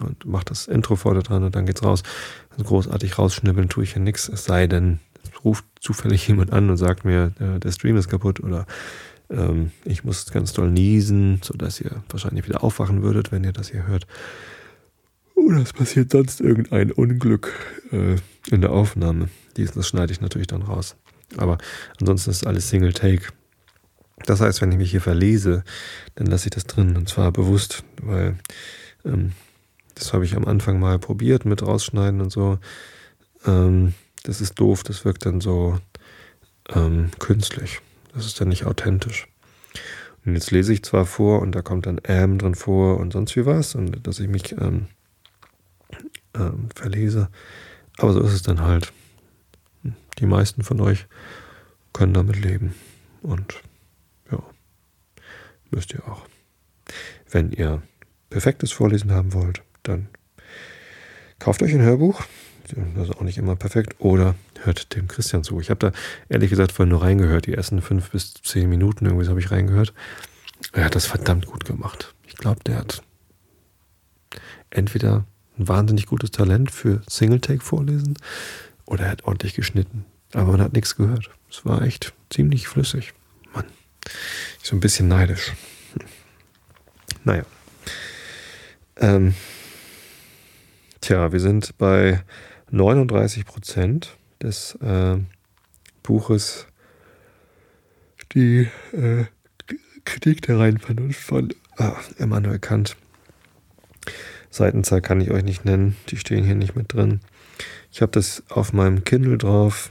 und 0.00 0.24
mache 0.24 0.44
das 0.46 0.68
Intro 0.68 0.96
vorne 0.96 1.22
dran 1.22 1.42
und 1.42 1.54
dann 1.56 1.66
geht's 1.66 1.82
raus. 1.82 2.02
Also 2.50 2.64
großartig 2.64 3.18
rausschnibbeln 3.18 3.68
tue 3.68 3.84
ich 3.84 3.94
hier 3.94 4.02
nichts, 4.02 4.28
es 4.28 4.44
sei 4.44 4.66
denn, 4.66 5.00
es 5.24 5.44
ruft 5.44 5.64
zufällig 5.80 6.26
jemand 6.28 6.52
an 6.52 6.70
und 6.70 6.76
sagt 6.76 7.04
mir, 7.04 7.32
äh, 7.40 7.58
der 7.58 7.72
Stream 7.72 7.96
ist 7.96 8.08
kaputt 8.08 8.40
oder 8.40 8.66
ähm, 9.28 9.72
ich 9.84 10.04
muss 10.04 10.30
ganz 10.30 10.52
doll 10.52 10.70
niesen, 10.70 11.40
sodass 11.42 11.80
ihr 11.80 12.02
wahrscheinlich 12.08 12.46
wieder 12.46 12.62
aufwachen 12.62 13.02
würdet, 13.02 13.32
wenn 13.32 13.42
ihr 13.42 13.52
das 13.52 13.70
hier 13.70 13.86
hört. 13.86 14.06
Oder 15.34 15.58
es 15.58 15.72
passiert 15.72 16.12
sonst 16.12 16.40
irgendein 16.40 16.92
Unglück 16.92 17.52
äh, 17.90 18.16
in 18.50 18.60
der 18.60 18.70
Aufnahme. 18.70 19.28
Das 19.56 19.88
schneide 19.88 20.12
ich 20.12 20.20
natürlich 20.20 20.46
dann 20.46 20.62
raus. 20.62 20.96
Aber 21.36 21.58
ansonsten 22.00 22.30
ist 22.30 22.46
alles 22.46 22.68
Single 22.70 22.92
Take. 22.92 23.26
Das 24.26 24.40
heißt, 24.40 24.60
wenn 24.62 24.72
ich 24.72 24.78
mich 24.78 24.90
hier 24.90 25.00
verlese, 25.00 25.64
dann 26.14 26.26
lasse 26.26 26.46
ich 26.46 26.50
das 26.50 26.64
drin 26.64 26.96
und 26.96 27.08
zwar 27.08 27.30
bewusst, 27.32 27.84
weil 28.02 28.36
ähm, 29.04 29.32
das 29.94 30.12
habe 30.12 30.24
ich 30.24 30.36
am 30.36 30.46
Anfang 30.46 30.80
mal 30.80 30.98
probiert 30.98 31.44
mit 31.44 31.62
rausschneiden 31.62 32.20
und 32.20 32.30
so. 32.30 32.58
Ähm, 33.46 33.94
das 34.22 34.40
ist 34.40 34.58
doof, 34.58 34.82
das 34.82 35.04
wirkt 35.04 35.26
dann 35.26 35.40
so 35.40 35.78
ähm, 36.74 37.10
künstlich. 37.18 37.80
Das 38.14 38.26
ist 38.26 38.40
dann 38.40 38.48
nicht 38.48 38.64
authentisch. 38.64 39.28
Und 40.24 40.34
jetzt 40.34 40.50
lese 40.50 40.72
ich 40.72 40.82
zwar 40.82 41.04
vor 41.04 41.42
und 41.42 41.52
da 41.52 41.62
kommt 41.62 41.86
dann 41.86 42.00
am 42.06 42.38
drin 42.38 42.54
vor 42.54 42.98
und 42.98 43.12
sonst 43.12 43.36
wie 43.36 43.44
was 43.44 43.74
und 43.74 44.06
dass 44.06 44.20
ich 44.20 44.28
mich 44.28 44.52
ähm, 44.52 44.86
ähm, 46.34 46.68
verlese, 46.74 47.28
aber 47.98 48.12
so 48.12 48.20
ist 48.20 48.32
es 48.32 48.42
dann 48.42 48.60
halt. 48.60 48.92
Die 50.18 50.26
meisten 50.26 50.62
von 50.62 50.80
euch 50.80 51.06
können 51.92 52.14
damit 52.14 52.40
leben 52.40 52.74
und 53.22 53.60
müsst 55.74 55.92
ihr 55.92 56.06
auch. 56.08 56.26
Wenn 57.30 57.50
ihr 57.52 57.82
perfektes 58.30 58.72
Vorlesen 58.72 59.12
haben 59.12 59.32
wollt, 59.32 59.62
dann 59.82 60.08
kauft 61.38 61.62
euch 61.62 61.72
ein 61.72 61.82
Hörbuch. 61.82 62.22
Das 62.94 63.08
ist 63.08 63.16
auch 63.16 63.22
nicht 63.22 63.38
immer 63.38 63.56
perfekt. 63.56 63.96
Oder 63.98 64.34
hört 64.62 64.94
dem 64.94 65.08
Christian 65.08 65.44
zu. 65.44 65.60
Ich 65.60 65.70
habe 65.70 65.90
da 65.90 65.92
ehrlich 66.28 66.50
gesagt 66.50 66.72
vorhin 66.72 66.90
nur 66.90 67.02
reingehört. 67.02 67.46
Die 67.46 67.54
ersten 67.54 67.82
fünf 67.82 68.10
bis 68.10 68.34
zehn 68.34 68.68
Minuten 68.68 69.06
irgendwie 69.06 69.28
habe 69.28 69.40
ich 69.40 69.50
reingehört. 69.50 69.92
Er 70.72 70.84
hat 70.84 70.94
das 70.94 71.06
verdammt 71.06 71.46
gut 71.46 71.64
gemacht. 71.64 72.14
Ich 72.26 72.36
glaube, 72.36 72.60
der 72.64 72.78
hat 72.78 73.02
entweder 74.70 75.26
ein 75.58 75.68
wahnsinnig 75.68 76.06
gutes 76.06 76.30
Talent 76.30 76.70
für 76.70 77.02
Single-Take-Vorlesen 77.08 78.16
oder 78.86 79.04
er 79.04 79.10
hat 79.10 79.24
ordentlich 79.24 79.54
geschnitten. 79.54 80.04
Aber 80.32 80.52
man 80.52 80.60
hat 80.62 80.72
nichts 80.72 80.96
gehört. 80.96 81.30
Es 81.50 81.64
war 81.64 81.82
echt 81.82 82.12
ziemlich 82.30 82.66
flüssig. 82.66 83.12
So 84.62 84.76
ein 84.76 84.80
bisschen 84.80 85.08
neidisch. 85.08 85.52
Naja. 87.24 87.44
Ähm, 88.96 89.34
tja, 91.00 91.32
wir 91.32 91.40
sind 91.40 91.76
bei 91.78 92.22
39 92.70 93.44
Prozent 93.44 94.16
des 94.42 94.74
äh, 94.76 95.16
Buches 96.02 96.66
Die 98.32 98.68
äh, 98.92 99.24
Kritik 100.04 100.42
der 100.42 100.58
reinen 100.58 100.78
Vernunft 100.78 101.20
von 101.20 101.54
ah, 101.78 101.96
Immanuel 102.18 102.58
Kant. 102.58 102.96
Seitenzahl 104.50 105.00
kann 105.00 105.20
ich 105.20 105.30
euch 105.30 105.42
nicht 105.42 105.64
nennen, 105.64 105.96
die 106.10 106.16
stehen 106.16 106.44
hier 106.44 106.54
nicht 106.54 106.76
mit 106.76 106.92
drin. 106.92 107.20
Ich 107.90 108.02
habe 108.02 108.12
das 108.12 108.42
auf 108.48 108.72
meinem 108.72 109.04
Kindle 109.04 109.38
drauf, 109.38 109.90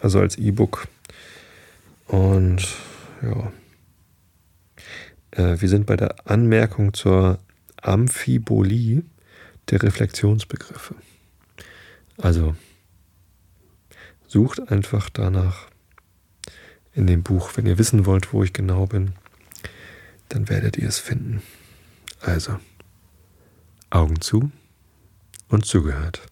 also 0.00 0.20
als 0.20 0.36
E-Book. 0.36 0.86
Und 2.06 2.66
ja. 3.22 3.52
Äh, 5.32 5.60
wir 5.60 5.68
sind 5.68 5.86
bei 5.86 5.96
der 5.96 6.28
Anmerkung 6.28 6.94
zur 6.94 7.38
Amphibolie 7.80 9.02
der 9.70 9.82
Reflexionsbegriffe. 9.82 10.94
Also 12.18 12.54
sucht 14.26 14.70
einfach 14.70 15.10
danach 15.10 15.68
in 16.94 17.06
dem 17.06 17.22
Buch. 17.22 17.52
Wenn 17.56 17.66
ihr 17.66 17.78
wissen 17.78 18.06
wollt, 18.06 18.32
wo 18.32 18.42
ich 18.42 18.52
genau 18.52 18.86
bin, 18.86 19.12
dann 20.28 20.48
werdet 20.48 20.76
ihr 20.76 20.88
es 20.88 20.98
finden. 20.98 21.42
Also, 22.20 22.58
Augen 23.90 24.20
zu 24.20 24.50
und 25.48 25.66
zugehört. 25.66 26.31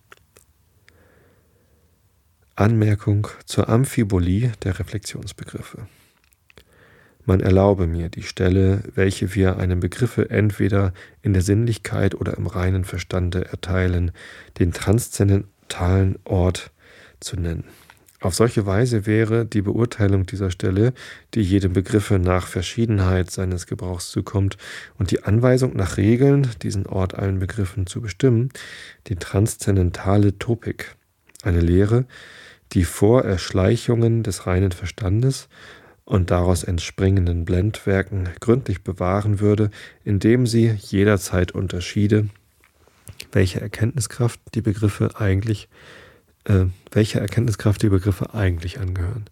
Anmerkung 2.61 3.27
zur 3.47 3.71
Amphibolie 3.71 4.53
der 4.63 4.79
Reflexionsbegriffe. 4.79 5.87
Man 7.25 7.41
erlaube 7.41 7.87
mir 7.87 8.11
die 8.11 8.23
Stelle, 8.23 8.83
welche 8.95 9.35
wir 9.35 9.57
einem 9.57 9.81
Begriffe 9.81 10.29
entweder 10.29 10.93
in 11.23 11.33
der 11.33 11.41
Sinnlichkeit 11.41 12.15
oder 12.15 12.37
im 12.37 12.47
reinen 12.47 12.85
Verstande 12.85 13.47
erteilen, 13.47 14.13
den 14.59 14.73
transzendentalen 14.73 16.19
Ort 16.25 16.71
zu 17.19 17.37
nennen. 17.37 17.65
Auf 18.21 18.35
solche 18.35 18.67
Weise 18.67 19.07
wäre 19.07 19.47
die 19.47 19.63
Beurteilung 19.63 20.27
dieser 20.27 20.51
Stelle, 20.51 20.93
die 21.33 21.41
jedem 21.41 21.73
Begriffe 21.73 22.19
nach 22.19 22.47
Verschiedenheit 22.47 23.31
seines 23.31 23.67
Gebrauchs 23.67 24.11
zukommt, 24.11 24.59
und 24.99 25.11
die 25.11 25.23
Anweisung 25.23 25.75
nach 25.75 25.97
Regeln, 25.97 26.47
diesen 26.61 26.85
Ort 26.85 27.15
allen 27.15 27.39
Begriffen 27.39 27.87
zu 27.87 28.03
bestimmen, 28.03 28.51
die 29.07 29.17
transzendentale 29.17 30.39
Topik, 30.39 30.97
eine 31.43 31.61
Lehre, 31.61 32.05
die 32.73 32.85
vor 32.85 33.25
Erschleichungen 33.25 34.23
des 34.23 34.47
reinen 34.47 34.73
Verstandes 34.73 35.49
und 36.05 36.31
daraus 36.31 36.65
entspringenden 36.65 37.45
Blendwerken 37.45 38.29
gründlich 38.41 38.83
bewahren 38.83 39.41
würde, 39.41 39.71
indem 40.05 40.47
sie 40.47 40.71
jederzeit 40.71 41.53
unterschiede, 41.53 42.29
welche 43.33 43.61
Erkenntniskraft 43.61 44.41
die 44.55 44.63
Begriffe 44.63 45.21
eigentlich, 45.21 45.69
äh, 46.45 46.67
welche 46.91 47.21
Erkenntniskraft 47.21 47.83
die 47.83 47.89
Begriffe 47.91 48.35
eigentlich 48.35 48.81
angehören. 48.81 49.27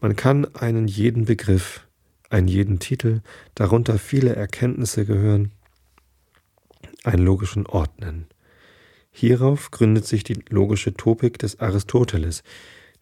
Man 0.00 0.16
kann 0.16 0.54
einen 0.54 0.88
jeden 0.88 1.24
Begriff, 1.24 1.86
einen 2.28 2.48
jeden 2.48 2.78
Titel, 2.78 3.20
darunter 3.54 3.98
viele 3.98 4.34
Erkenntnisse 4.34 5.06
gehören, 5.06 5.52
einen 7.04 7.24
logischen 7.24 7.66
Ort 7.66 8.00
nennen. 8.00 8.26
Hierauf 9.12 9.70
gründet 9.70 10.06
sich 10.06 10.24
die 10.24 10.42
logische 10.48 10.94
Topik 10.94 11.38
des 11.38 11.60
Aristoteles, 11.60 12.42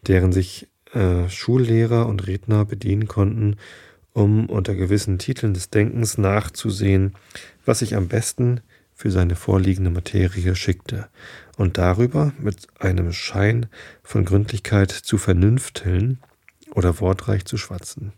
deren 0.07 0.33
sich 0.33 0.68
äh, 0.92 1.29
Schullehrer 1.29 2.07
und 2.07 2.27
Redner 2.27 2.64
bedienen 2.64 3.07
konnten, 3.07 3.57
um 4.12 4.46
unter 4.46 4.75
gewissen 4.75 5.18
Titeln 5.18 5.55
des 5.55 5.70
Denkens 5.70 6.18
nachzusehen, 6.18 7.14
was 7.64 7.79
sich 7.79 7.94
am 7.94 8.09
besten 8.09 8.61
für 8.92 9.11
seine 9.11 9.37
vorliegende 9.37 9.90
Materie 9.90 10.55
schickte, 10.57 11.09
und 11.57 11.79
darüber 11.79 12.33
mit 12.38 12.66
einem 12.79 13.12
Schein 13.12 13.66
von 14.03 14.25
Gründlichkeit 14.25 14.90
zu 14.90 15.16
vernünfteln 15.16 16.18
oder 16.75 17.01
wortreich 17.01 17.44
zu 17.44 17.57
schwatzen. 17.57 18.12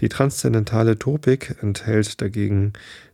Die 0.00 0.08
transzendentale 0.08 0.98
Topik 0.98 1.56
enthält 1.60 2.20
dagegen 2.20 2.72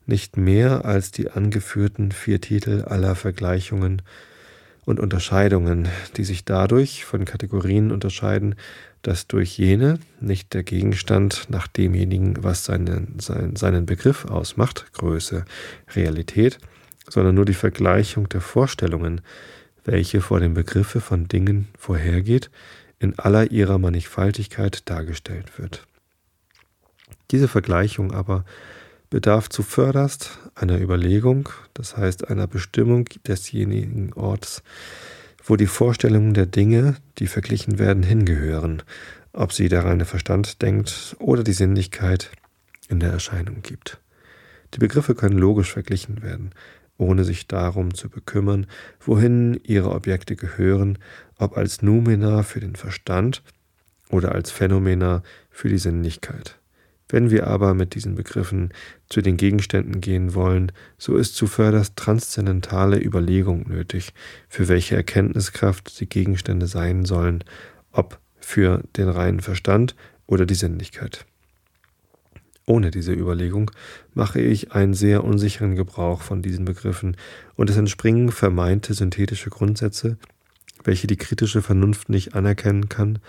nicht 0.08 0.36
mehr 0.36 0.84
als 0.84 1.10
die 1.10 1.30
angeführten 1.30 2.12
vier 2.12 2.40
Titel 2.40 2.82
aller 2.82 3.14
Vergleichungen 3.14 4.02
und 4.84 5.00
Unterscheidungen, 5.00 5.86
die 6.16 6.24
sich 6.24 6.46
dadurch 6.46 7.04
von 7.04 7.26
Kategorien 7.26 7.92
unterscheiden, 7.92 8.54
dass 9.02 9.26
durch 9.26 9.58
jene 9.58 10.00
nicht 10.18 10.54
der 10.54 10.62
Gegenstand 10.62 11.46
nach 11.50 11.66
demjenigen, 11.66 12.42
was 12.42 12.64
seinen, 12.64 13.18
seinen, 13.20 13.54
seinen 13.56 13.84
Begriff 13.84 14.24
ausmacht, 14.24 14.86
Größe, 14.94 15.44
Realität, 15.94 16.58
sondern 17.08 17.34
nur 17.34 17.44
die 17.44 17.54
Vergleichung 17.54 18.30
der 18.30 18.40
Vorstellungen, 18.40 19.20
welche 19.84 20.22
vor 20.22 20.40
dem 20.40 20.54
Begriffe 20.54 21.02
von 21.02 21.28
Dingen 21.28 21.68
vorhergeht, 21.78 22.50
in 22.98 23.18
aller 23.18 23.50
ihrer 23.50 23.78
Mannigfaltigkeit 23.78 24.88
dargestellt 24.88 25.58
wird. 25.58 25.86
Diese 27.30 27.46
Vergleichung 27.46 28.12
aber 28.12 28.44
bedarf 29.10 29.48
zuvörderst 29.48 30.38
einer 30.54 30.80
Überlegung, 30.80 31.48
das 31.74 31.96
heißt 31.96 32.28
einer 32.28 32.46
Bestimmung 32.46 33.08
desjenigen 33.26 34.12
Orts, 34.12 34.62
wo 35.44 35.56
die 35.56 35.66
Vorstellungen 35.66 36.34
der 36.34 36.46
Dinge, 36.46 36.96
die 37.18 37.26
verglichen 37.26 37.78
werden, 37.78 38.02
hingehören, 38.02 38.82
ob 39.32 39.52
sie 39.52 39.68
der 39.68 39.84
reine 39.84 40.04
Verstand 40.04 40.62
denkt 40.62 41.16
oder 41.18 41.42
die 41.42 41.52
Sinnlichkeit 41.52 42.30
in 42.88 43.00
der 43.00 43.12
Erscheinung 43.12 43.62
gibt. 43.62 43.98
Die 44.74 44.78
Begriffe 44.78 45.14
können 45.14 45.38
logisch 45.38 45.72
verglichen 45.72 46.22
werden, 46.22 46.50
ohne 46.98 47.24
sich 47.24 47.46
darum 47.46 47.94
zu 47.94 48.10
bekümmern, 48.10 48.66
wohin 49.00 49.58
ihre 49.62 49.90
Objekte 49.92 50.36
gehören, 50.36 50.98
ob 51.38 51.56
als 51.56 51.80
Numena 51.80 52.42
für 52.42 52.60
den 52.60 52.76
Verstand 52.76 53.42
oder 54.10 54.32
als 54.32 54.50
Phänomena 54.50 55.22
für 55.50 55.68
die 55.68 55.78
Sinnlichkeit. 55.78 56.58
Wenn 57.08 57.30
wir 57.30 57.46
aber 57.46 57.72
mit 57.72 57.94
diesen 57.94 58.14
Begriffen 58.14 58.72
zu 59.08 59.22
den 59.22 59.38
Gegenständen 59.38 60.00
gehen 60.00 60.34
wollen, 60.34 60.72
so 60.98 61.16
ist 61.16 61.36
zuvörderst 61.36 61.96
transzendentale 61.96 63.02
Überlegung 63.02 63.66
nötig, 63.68 64.12
für 64.48 64.68
welche 64.68 64.96
Erkenntniskraft 64.96 65.98
die 66.00 66.08
Gegenstände 66.08 66.66
sein 66.66 67.06
sollen, 67.06 67.44
ob 67.92 68.20
für 68.40 68.82
den 68.96 69.08
reinen 69.08 69.40
Verstand 69.40 69.96
oder 70.26 70.44
die 70.44 70.54
Sinnlichkeit. 70.54 71.24
Ohne 72.66 72.90
diese 72.90 73.14
Überlegung 73.14 73.70
mache 74.12 74.42
ich 74.42 74.72
einen 74.72 74.92
sehr 74.92 75.24
unsicheren 75.24 75.74
Gebrauch 75.74 76.20
von 76.20 76.42
diesen 76.42 76.66
Begriffen, 76.66 77.16
und 77.54 77.70
es 77.70 77.78
entspringen 77.78 78.30
vermeinte 78.30 78.92
synthetische 78.92 79.48
Grundsätze, 79.48 80.18
welche 80.84 81.06
die 81.06 81.16
kritische 81.16 81.62
Vernunft 81.62 82.10
nicht 82.10 82.34
anerkennen 82.34 82.90
kann 82.90 83.20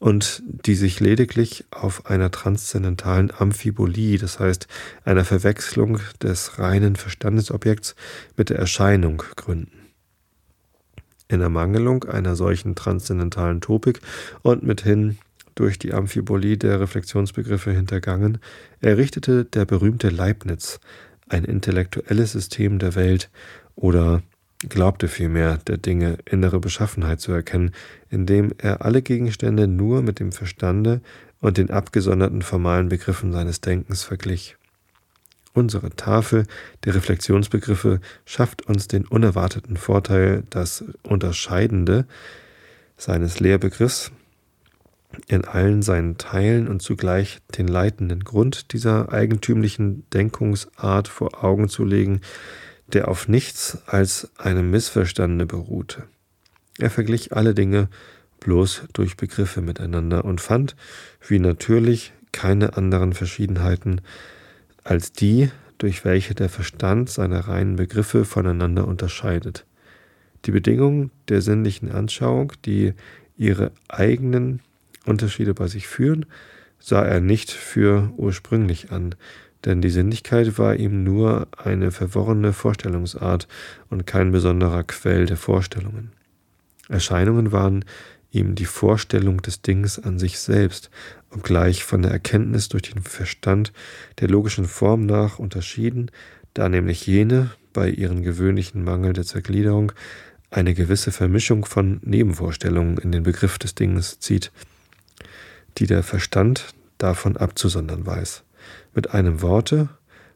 und 0.00 0.42
die 0.46 0.74
sich 0.74 0.98
lediglich 0.98 1.64
auf 1.70 2.06
einer 2.06 2.30
transzendentalen 2.30 3.30
Amphibolie, 3.30 4.18
das 4.18 4.40
heißt 4.40 4.66
einer 5.04 5.24
Verwechslung 5.24 6.00
des 6.22 6.58
reinen 6.58 6.96
Verstandesobjekts 6.96 7.94
mit 8.36 8.48
der 8.50 8.58
Erscheinung 8.58 9.22
gründen. 9.36 9.70
In 11.28 11.42
Ermangelung 11.42 12.04
einer 12.04 12.34
solchen 12.34 12.74
transzendentalen 12.74 13.60
Topik 13.60 14.00
und 14.42 14.64
mithin 14.64 15.18
durch 15.54 15.78
die 15.78 15.92
Amphibolie 15.92 16.56
der 16.56 16.80
Reflexionsbegriffe 16.80 17.70
hintergangen, 17.70 18.38
errichtete 18.80 19.44
der 19.44 19.66
berühmte 19.66 20.08
Leibniz 20.08 20.80
ein 21.28 21.44
intellektuelles 21.44 22.32
System 22.32 22.78
der 22.78 22.94
Welt 22.94 23.30
oder 23.76 24.22
glaubte 24.68 25.08
vielmehr, 25.08 25.58
der 25.66 25.78
Dinge 25.78 26.18
innere 26.26 26.60
Beschaffenheit 26.60 27.20
zu 27.20 27.32
erkennen, 27.32 27.72
indem 28.10 28.52
er 28.58 28.84
alle 28.84 29.02
Gegenstände 29.02 29.66
nur 29.66 30.02
mit 30.02 30.20
dem 30.20 30.32
Verstande 30.32 31.00
und 31.40 31.56
den 31.56 31.70
abgesonderten 31.70 32.42
formalen 32.42 32.88
Begriffen 32.88 33.32
seines 33.32 33.60
Denkens 33.60 34.02
verglich. 34.02 34.56
Unsere 35.52 35.90
Tafel 35.90 36.46
der 36.84 36.94
Reflexionsbegriffe 36.94 38.00
schafft 38.24 38.66
uns 38.66 38.86
den 38.86 39.06
unerwarteten 39.06 39.76
Vorteil, 39.76 40.44
das 40.50 40.84
Unterscheidende 41.02 42.06
seines 42.96 43.40
Lehrbegriffs 43.40 44.12
in 45.26 45.44
allen 45.44 45.82
seinen 45.82 46.18
Teilen 46.18 46.68
und 46.68 46.82
zugleich 46.82 47.40
den 47.56 47.66
leitenden 47.66 48.22
Grund 48.22 48.72
dieser 48.72 49.12
eigentümlichen 49.12 50.04
Denkungsart 50.12 51.08
vor 51.08 51.42
Augen 51.42 51.68
zu 51.68 51.84
legen, 51.84 52.20
der 52.94 53.08
auf 53.08 53.28
nichts 53.28 53.78
als 53.86 54.30
einem 54.38 54.70
Missverstande 54.70 55.46
beruhte. 55.46 56.04
Er 56.78 56.90
verglich 56.90 57.32
alle 57.32 57.54
Dinge 57.54 57.88
bloß 58.40 58.84
durch 58.92 59.16
Begriffe 59.16 59.60
miteinander 59.60 60.24
und 60.24 60.40
fand, 60.40 60.76
wie 61.26 61.38
natürlich, 61.38 62.12
keine 62.32 62.76
anderen 62.76 63.12
Verschiedenheiten 63.12 64.02
als 64.84 65.12
die, 65.12 65.50
durch 65.78 66.04
welche 66.04 66.34
der 66.34 66.48
Verstand 66.48 67.10
seine 67.10 67.48
reinen 67.48 67.76
Begriffe 67.76 68.24
voneinander 68.24 68.86
unterscheidet. 68.86 69.66
Die 70.44 70.52
Bedingungen 70.52 71.10
der 71.28 71.42
sinnlichen 71.42 71.90
Anschauung, 71.90 72.52
die 72.64 72.94
ihre 73.36 73.72
eigenen 73.88 74.60
Unterschiede 75.06 75.54
bei 75.54 75.66
sich 75.66 75.86
führen, 75.88 76.26
sah 76.78 77.04
er 77.04 77.20
nicht 77.20 77.50
für 77.50 78.12
ursprünglich 78.16 78.90
an, 78.92 79.14
denn 79.64 79.82
die 79.82 79.90
Sinnlichkeit 79.90 80.58
war 80.58 80.76
ihm 80.76 81.04
nur 81.04 81.48
eine 81.56 81.90
verworrene 81.90 82.52
Vorstellungsart 82.52 83.46
und 83.88 84.06
kein 84.06 84.32
besonderer 84.32 84.84
Quell 84.84 85.26
der 85.26 85.36
Vorstellungen. 85.36 86.12
Erscheinungen 86.88 87.52
waren 87.52 87.84
ihm 88.30 88.54
die 88.54 88.64
Vorstellung 88.64 89.42
des 89.42 89.62
Dings 89.62 89.98
an 89.98 90.18
sich 90.18 90.38
selbst, 90.38 90.90
obgleich 91.30 91.84
von 91.84 92.02
der 92.02 92.10
Erkenntnis 92.10 92.68
durch 92.68 92.82
den 92.82 93.02
Verstand 93.02 93.72
der 94.20 94.28
logischen 94.28 94.66
Form 94.66 95.06
nach 95.06 95.38
unterschieden, 95.38 96.10
da 96.54 96.68
nämlich 96.68 97.06
jene 97.06 97.50
bei 97.72 97.88
ihren 97.88 98.22
gewöhnlichen 98.22 98.82
Mangel 98.82 99.12
der 99.12 99.24
Zergliederung 99.24 99.92
eine 100.50 100.74
gewisse 100.74 101.12
Vermischung 101.12 101.64
von 101.64 102.00
Nebenvorstellungen 102.02 102.98
in 102.98 103.12
den 103.12 103.22
Begriff 103.22 103.58
des 103.58 103.74
Dinges 103.74 104.18
zieht, 104.18 104.50
die 105.78 105.86
der 105.86 106.02
Verstand 106.02 106.74
davon 106.98 107.36
abzusondern 107.36 108.04
weiß. 108.04 108.42
Mit 108.94 109.12
einem 109.12 109.42
Worte, 109.42 109.88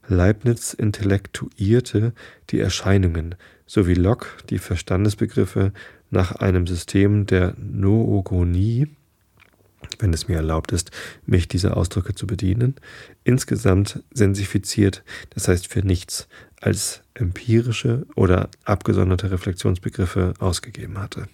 Leibniz 0.06 0.74
intellektuierte 0.74 2.12
die 2.50 2.60
Erscheinungen 2.60 3.34
sowie 3.66 3.94
Locke 3.94 4.28
die 4.50 4.58
Verstandesbegriffe 4.58 5.72
nach 6.10 6.32
einem 6.32 6.66
System 6.66 7.26
der 7.26 7.54
Noogonie, 7.56 8.88
wenn 9.98 10.12
es 10.12 10.28
mir 10.28 10.36
erlaubt 10.36 10.72
ist, 10.72 10.90
mich 11.26 11.48
dieser 11.48 11.76
Ausdrücke 11.76 12.14
zu 12.14 12.26
bedienen, 12.26 12.74
insgesamt 13.24 14.02
sensifiziert, 14.12 15.02
das 15.30 15.48
heißt 15.48 15.68
für 15.68 15.80
nichts, 15.80 16.28
als 16.60 17.02
empirische 17.14 18.06
oder 18.14 18.48
abgesonderte 18.64 19.30
Reflexionsbegriffe 19.30 20.34
ausgegeben 20.38 20.98
hatte. 20.98 21.28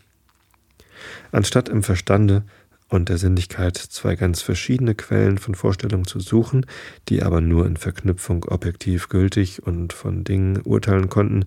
Anstatt 1.33 1.69
im 1.69 1.83
Verstande 1.83 2.43
und 2.91 3.09
der 3.09 3.19
Sinnlichkeit 3.19 3.77
zwei 3.79 4.17
ganz 4.17 4.43
verschiedene 4.43 4.95
Quellen 4.95 5.39
von 5.39 5.55
Vorstellungen 5.55 6.07
zu 6.07 6.21
suchen, 6.21 6.67
die 7.09 7.23
aber 7.23 7.41
nur 7.41 7.65
in 7.67 7.77
Verknüpfung 7.77 8.45
objektiv 8.45 9.09
gültig 9.09 9.63
und 9.63 9.93
von 9.93 10.25
Dingen 10.25 10.61
urteilen 10.63 11.09
konnten, 11.09 11.45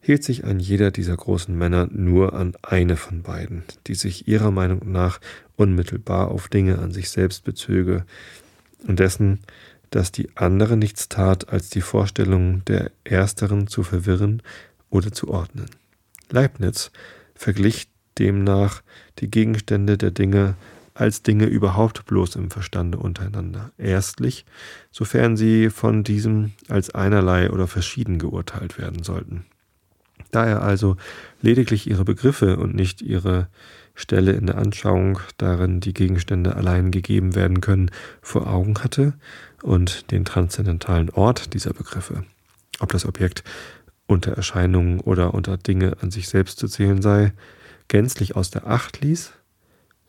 hielt 0.00 0.22
sich 0.22 0.44
ein 0.44 0.60
jeder 0.60 0.90
dieser 0.90 1.16
großen 1.16 1.56
Männer 1.56 1.88
nur 1.90 2.34
an 2.34 2.54
eine 2.62 2.96
von 2.96 3.22
beiden, 3.22 3.62
die 3.86 3.94
sich 3.94 4.28
ihrer 4.28 4.50
Meinung 4.50 4.92
nach 4.92 5.20
unmittelbar 5.56 6.28
auf 6.28 6.48
Dinge 6.48 6.78
an 6.78 6.92
sich 6.92 7.10
selbst 7.10 7.44
bezöge, 7.44 8.04
und 8.86 8.98
dessen, 8.98 9.38
dass 9.90 10.10
die 10.10 10.28
andere 10.34 10.76
nichts 10.76 11.08
tat, 11.08 11.50
als 11.50 11.70
die 11.70 11.82
Vorstellungen 11.82 12.64
der 12.66 12.90
ersteren 13.04 13.68
zu 13.68 13.84
verwirren 13.84 14.42
oder 14.90 15.12
zu 15.12 15.28
ordnen. 15.28 15.70
Leibniz 16.30 16.90
verglich 17.36 17.91
demnach 18.18 18.82
die 19.18 19.30
Gegenstände 19.30 19.98
der 19.98 20.10
Dinge 20.10 20.54
als 20.94 21.22
Dinge 21.22 21.46
überhaupt 21.46 22.04
bloß 22.06 22.36
im 22.36 22.50
Verstande 22.50 22.98
untereinander. 22.98 23.72
Erstlich, 23.78 24.44
sofern 24.90 25.36
sie 25.36 25.70
von 25.70 26.04
diesem 26.04 26.52
als 26.68 26.94
einerlei 26.94 27.50
oder 27.50 27.66
verschieden 27.66 28.18
geurteilt 28.18 28.78
werden 28.78 29.02
sollten. 29.02 29.46
Da 30.30 30.46
er 30.46 30.62
also 30.62 30.96
lediglich 31.40 31.88
ihre 31.88 32.04
Begriffe 32.04 32.56
und 32.56 32.74
nicht 32.74 33.02
ihre 33.02 33.48
Stelle 33.94 34.32
in 34.32 34.46
der 34.46 34.56
Anschauung, 34.56 35.18
darin 35.36 35.80
die 35.80 35.92
Gegenstände 35.92 36.56
allein 36.56 36.90
gegeben 36.90 37.34
werden 37.34 37.60
können, 37.60 37.90
vor 38.22 38.46
Augen 38.46 38.78
hatte 38.82 39.14
und 39.62 40.10
den 40.10 40.24
transzendentalen 40.24 41.10
Ort 41.10 41.52
dieser 41.52 41.74
Begriffe, 41.74 42.24
ob 42.80 42.92
das 42.92 43.04
Objekt 43.04 43.44
unter 44.06 44.32
Erscheinungen 44.32 45.00
oder 45.00 45.34
unter 45.34 45.56
Dinge 45.58 45.96
an 46.00 46.10
sich 46.10 46.28
selbst 46.28 46.58
zu 46.58 46.68
zählen 46.68 47.02
sei, 47.02 47.32
gänzlich 47.92 48.36
aus 48.36 48.50
der 48.50 48.66
Acht 48.66 49.02
ließ, 49.02 49.34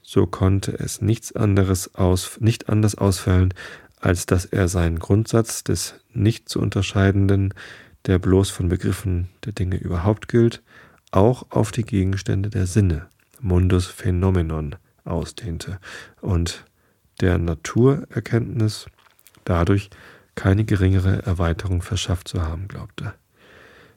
so 0.01 0.25
konnte 0.25 0.71
es 0.79 1.01
nichts 1.01 1.35
anderes 1.35 1.95
aus, 1.95 2.39
nicht 2.39 2.69
anders 2.69 2.95
ausfallen, 2.95 3.53
als 3.99 4.25
dass 4.25 4.45
er 4.45 4.69
seinen 4.69 4.99
Grundsatz 4.99 5.65
des 5.65 5.95
nicht 6.13 6.47
zu 6.47 6.61
unterscheidenden, 6.61 7.53
der 8.05 8.19
bloß 8.19 8.51
von 8.51 8.69
Begriffen 8.69 9.27
der 9.43 9.51
Dinge 9.51 9.75
überhaupt 9.75 10.29
gilt, 10.29 10.63
auch 11.11 11.47
auf 11.49 11.73
die 11.73 11.83
Gegenstände 11.83 12.49
der 12.49 12.67
Sinne, 12.67 13.07
Mundus 13.41 13.87
Phänomenon, 13.87 14.77
ausdehnte 15.03 15.77
und 16.21 16.63
der 17.19 17.37
Naturerkenntnis 17.37 18.85
dadurch 19.43 19.89
keine 20.35 20.63
geringere 20.63 21.23
Erweiterung 21.23 21.81
verschafft 21.81 22.29
zu 22.29 22.43
haben 22.43 22.69
glaubte. 22.69 23.13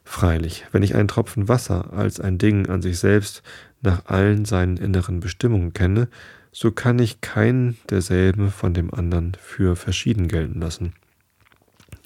Freilich, 0.08 0.64
wenn 0.70 0.84
ich 0.84 0.94
einen 0.94 1.08
Tropfen 1.08 1.48
Wasser 1.48 1.92
als 1.92 2.20
ein 2.20 2.38
Ding 2.38 2.68
an 2.68 2.80
sich 2.80 3.00
selbst 3.00 3.42
nach 3.86 4.04
allen 4.06 4.44
seinen 4.44 4.76
inneren 4.76 5.20
Bestimmungen 5.20 5.72
kenne, 5.72 6.08
so 6.52 6.70
kann 6.70 6.98
ich 6.98 7.22
keinen 7.22 7.78
derselben 7.88 8.50
von 8.50 8.74
dem 8.74 8.92
anderen 8.92 9.32
für 9.40 9.76
verschieden 9.76 10.28
gelten 10.28 10.60
lassen. 10.60 10.92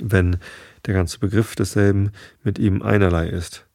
Wenn 0.00 0.36
der 0.86 0.94
ganze 0.94 1.18
Begriff 1.18 1.56
desselben 1.56 2.12
mit 2.44 2.58
ihm 2.58 2.82
einerlei 2.82 3.28
ist. 3.28 3.66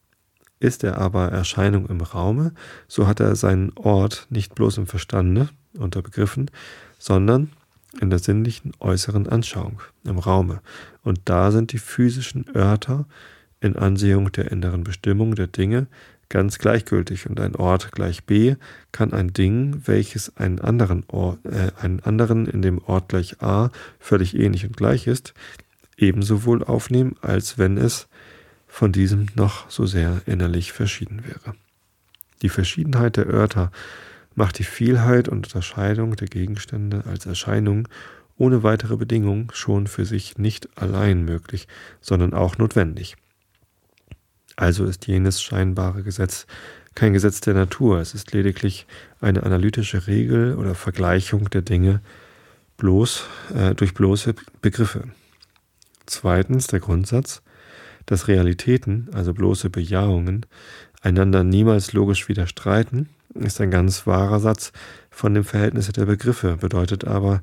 Ist 0.59 0.83
er 0.83 0.97
aber 0.97 1.31
Erscheinung 1.31 1.87
im 1.87 2.01
Raume, 2.01 2.53
so 2.87 3.07
hat 3.07 3.19
er 3.19 3.35
seinen 3.35 3.73
Ort 3.75 4.27
nicht 4.29 4.55
bloß 4.55 4.77
im 4.77 4.87
Verstande 4.87 5.49
unter 5.77 6.01
Begriffen, 6.01 6.49
sondern 6.97 7.51
in 7.99 8.09
der 8.09 8.19
sinnlichen 8.19 8.71
äußeren 8.79 9.27
Anschauung 9.27 9.81
im 10.03 10.17
Raume. 10.17 10.61
Und 11.03 11.21
da 11.25 11.51
sind 11.51 11.71
die 11.71 11.77
physischen 11.77 12.45
Örter 12.55 13.05
in 13.59 13.75
Ansehung 13.75 14.31
der 14.31 14.51
inneren 14.51 14.83
Bestimmung 14.83 15.35
der 15.35 15.47
Dinge 15.47 15.87
ganz 16.29 16.57
gleichgültig 16.57 17.29
und 17.29 17.39
ein 17.39 17.55
Ort 17.55 17.91
gleich 17.91 18.23
B 18.25 18.55
kann 18.91 19.13
ein 19.13 19.33
Ding, 19.33 19.81
welches 19.85 20.35
einen 20.37 20.59
anderen, 20.59 21.03
Ort, 21.07 21.39
äh, 21.45 21.71
einen 21.79 21.99
anderen 22.01 22.47
in 22.47 22.61
dem 22.61 22.79
Ort 22.79 23.09
gleich 23.09 23.41
A 23.41 23.69
völlig 23.99 24.35
ähnlich 24.35 24.65
und 24.65 24.77
gleich 24.77 25.07
ist, 25.07 25.33
ebenso 25.97 26.45
wohl 26.45 26.63
aufnehmen, 26.63 27.15
als 27.21 27.57
wenn 27.57 27.77
es 27.77 28.07
von 28.67 28.91
diesem 28.91 29.27
noch 29.35 29.69
so 29.69 29.85
sehr 29.85 30.21
innerlich 30.25 30.73
verschieden 30.73 31.23
wäre. 31.25 31.55
Die 32.41 32.49
Verschiedenheit 32.49 33.17
der 33.17 33.27
Örter 33.27 33.71
macht 34.35 34.59
die 34.59 34.63
Vielheit 34.63 35.29
und 35.29 35.45
Unterscheidung 35.45 36.15
der 36.15 36.27
Gegenstände 36.27 37.03
als 37.05 37.25
Erscheinung 37.25 37.87
ohne 38.37 38.63
weitere 38.63 38.97
Bedingung 38.97 39.51
schon 39.53 39.87
für 39.87 40.05
sich 40.05 40.37
nicht 40.37 40.67
allein 40.77 41.23
möglich, 41.23 41.67
sondern 42.01 42.33
auch 42.33 42.57
notwendig. 42.57 43.15
Also 44.55 44.85
ist 44.85 45.07
jenes 45.07 45.41
scheinbare 45.41 46.03
Gesetz 46.03 46.47
kein 46.95 47.11
Gesetz 47.11 47.41
der 47.41 47.53
Natur, 47.53 47.99
es 47.99 48.13
ist 48.13 48.31
lediglich 48.31 48.87
eine 49.19 49.43
analytische 49.43 50.07
Regel 50.07 50.55
oder 50.55 50.75
Vergleichung 50.75 51.49
der 51.49 51.61
Dinge 51.61 51.99
bloß 52.77 53.25
äh, 53.53 53.75
durch 53.75 53.93
bloße 53.93 54.33
Begriffe. 54.61 55.03
Zweitens 56.05 56.67
der 56.67 56.79
Grundsatz, 56.79 57.41
dass 58.05 58.29
Realitäten, 58.29 59.09
also 59.13 59.33
bloße 59.33 59.69
Bejahungen, 59.69 60.45
einander 61.01 61.43
niemals 61.43 61.91
logisch 61.91 62.29
widerstreiten, 62.29 63.09
ist 63.33 63.59
ein 63.59 63.71
ganz 63.71 64.07
wahrer 64.07 64.39
Satz 64.39 64.71
von 65.09 65.33
dem 65.33 65.43
Verhältnis 65.43 65.91
der 65.91 66.05
Begriffe, 66.05 66.55
bedeutet 66.55 67.05
aber 67.05 67.41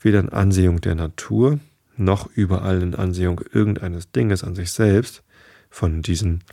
weder 0.00 0.20
in 0.20 0.28
Ansehung 0.28 0.82
der 0.82 0.94
Natur 0.94 1.58
noch 1.96 2.28
überall 2.34 2.82
in 2.82 2.94
Ansehung 2.94 3.40
irgendeines 3.52 4.10
Dinges 4.10 4.44
an 4.44 4.54
sich 4.54 4.72
selbst, 4.72 5.22
von 5.74 6.02
diesen 6.02 6.44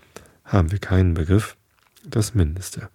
haben 0.44 0.72
wir 0.72 0.80
keinen 0.80 1.14
Begriff, 1.14 1.56
das 2.04 2.34
Mindeste. 2.34 2.90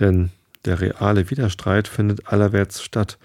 Denn 0.00 0.30
der 0.64 0.80
reale 0.80 1.30
Widerstreit 1.30 1.86
findet 1.86 2.26
allerwärts 2.26 2.82
statt, 2.82 3.18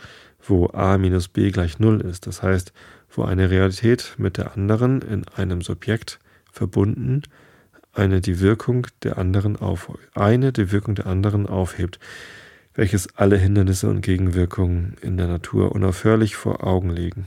wo 0.43 0.69
a 0.69 0.99
minus 0.99 1.27
b 1.27 1.49
gleich 1.49 1.79
null 1.79 2.01
ist. 2.01 2.27
Das 2.27 2.43
heißt, 2.43 2.71
wo 3.09 3.23
eine 3.23 3.49
Realität 3.49 4.13
mit 4.19 4.37
der 4.37 4.53
anderen 4.53 5.01
in 5.01 5.27
einem 5.29 5.63
Subjekt 5.63 6.19
verbunden 6.51 7.23
eine 7.93 8.21
die 8.21 8.39
Wirkung 8.39 8.85
der 9.01 9.17
anderen 9.17 9.55
auf, 9.55 9.91
eine 10.13 10.51
die 10.51 10.71
Wirkung 10.71 10.93
der 10.93 11.07
anderen 11.07 11.47
aufhebt, 11.47 11.97
welches 12.75 13.15
alle 13.15 13.37
Hindernisse 13.37 13.89
und 13.89 14.01
Gegenwirkungen 14.01 14.97
in 15.01 15.17
der 15.17 15.27
Natur 15.27 15.71
unaufhörlich 15.71 16.35
vor 16.35 16.63
Augen 16.63 16.91
legen, 16.91 17.25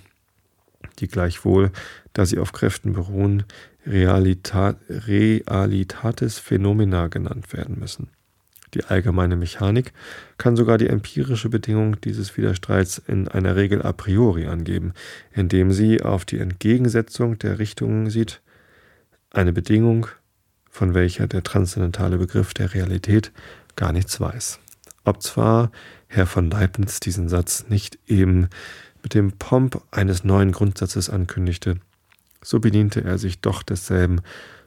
die 1.00 1.09
gleichwohl, 1.09 1.72
da 2.12 2.24
sie 2.24 2.38
auf 2.38 2.52
Kräften 2.52 2.92
beruhen, 2.92 3.44
Realita 3.86 4.76
Realitates 4.88 6.38
Phenomena 6.38 7.08
genannt 7.08 7.52
werden 7.52 7.78
müssen. 7.78 8.08
Die 8.74 8.84
allgemeine 8.84 9.36
Mechanik 9.36 9.92
kann 10.36 10.56
sogar 10.56 10.76
die 10.76 10.88
empirische 10.88 11.48
Bedingung 11.48 12.00
dieses 12.00 12.36
Widerstreits 12.36 12.98
in 12.98 13.28
einer 13.28 13.56
Regel 13.56 13.82
a 13.82 13.92
priori 13.92 14.46
angeben, 14.46 14.92
indem 15.32 15.72
sie 15.72 16.02
auf 16.02 16.24
die 16.24 16.38
Entgegensetzung 16.38 17.38
der 17.38 17.58
Richtungen 17.58 18.10
sieht, 18.10 18.42
eine 19.30 19.52
Bedingung, 19.52 20.06
von 20.70 20.94
welcher 20.94 21.26
der 21.26 21.42
transzendentale 21.42 22.18
Begriff 22.18 22.52
der 22.54 22.74
Realität 22.74 23.32
gar 23.74 23.92
nichts 23.92 24.20
weiß. 24.20 24.58
Ob 25.04 25.22
zwar 25.22 25.70
Herr 26.06 26.26
von 26.26 26.50
Leibniz 26.50 27.00
diesen 27.00 27.28
Satz 27.28 27.66
nicht 27.68 27.98
eben 28.06 28.48
mit 29.02 29.14
dem 29.14 29.32
Pomp 29.32 29.82
eines 29.90 30.24
neuen 30.24 30.52
Grundsatzes 30.52 31.08
ankündigte, 31.08 31.76
so 32.42 32.61
bediente 32.61 33.03
er 33.03 33.18
sich 33.18 33.40
doch 33.40 33.62
desselben 33.62 34.20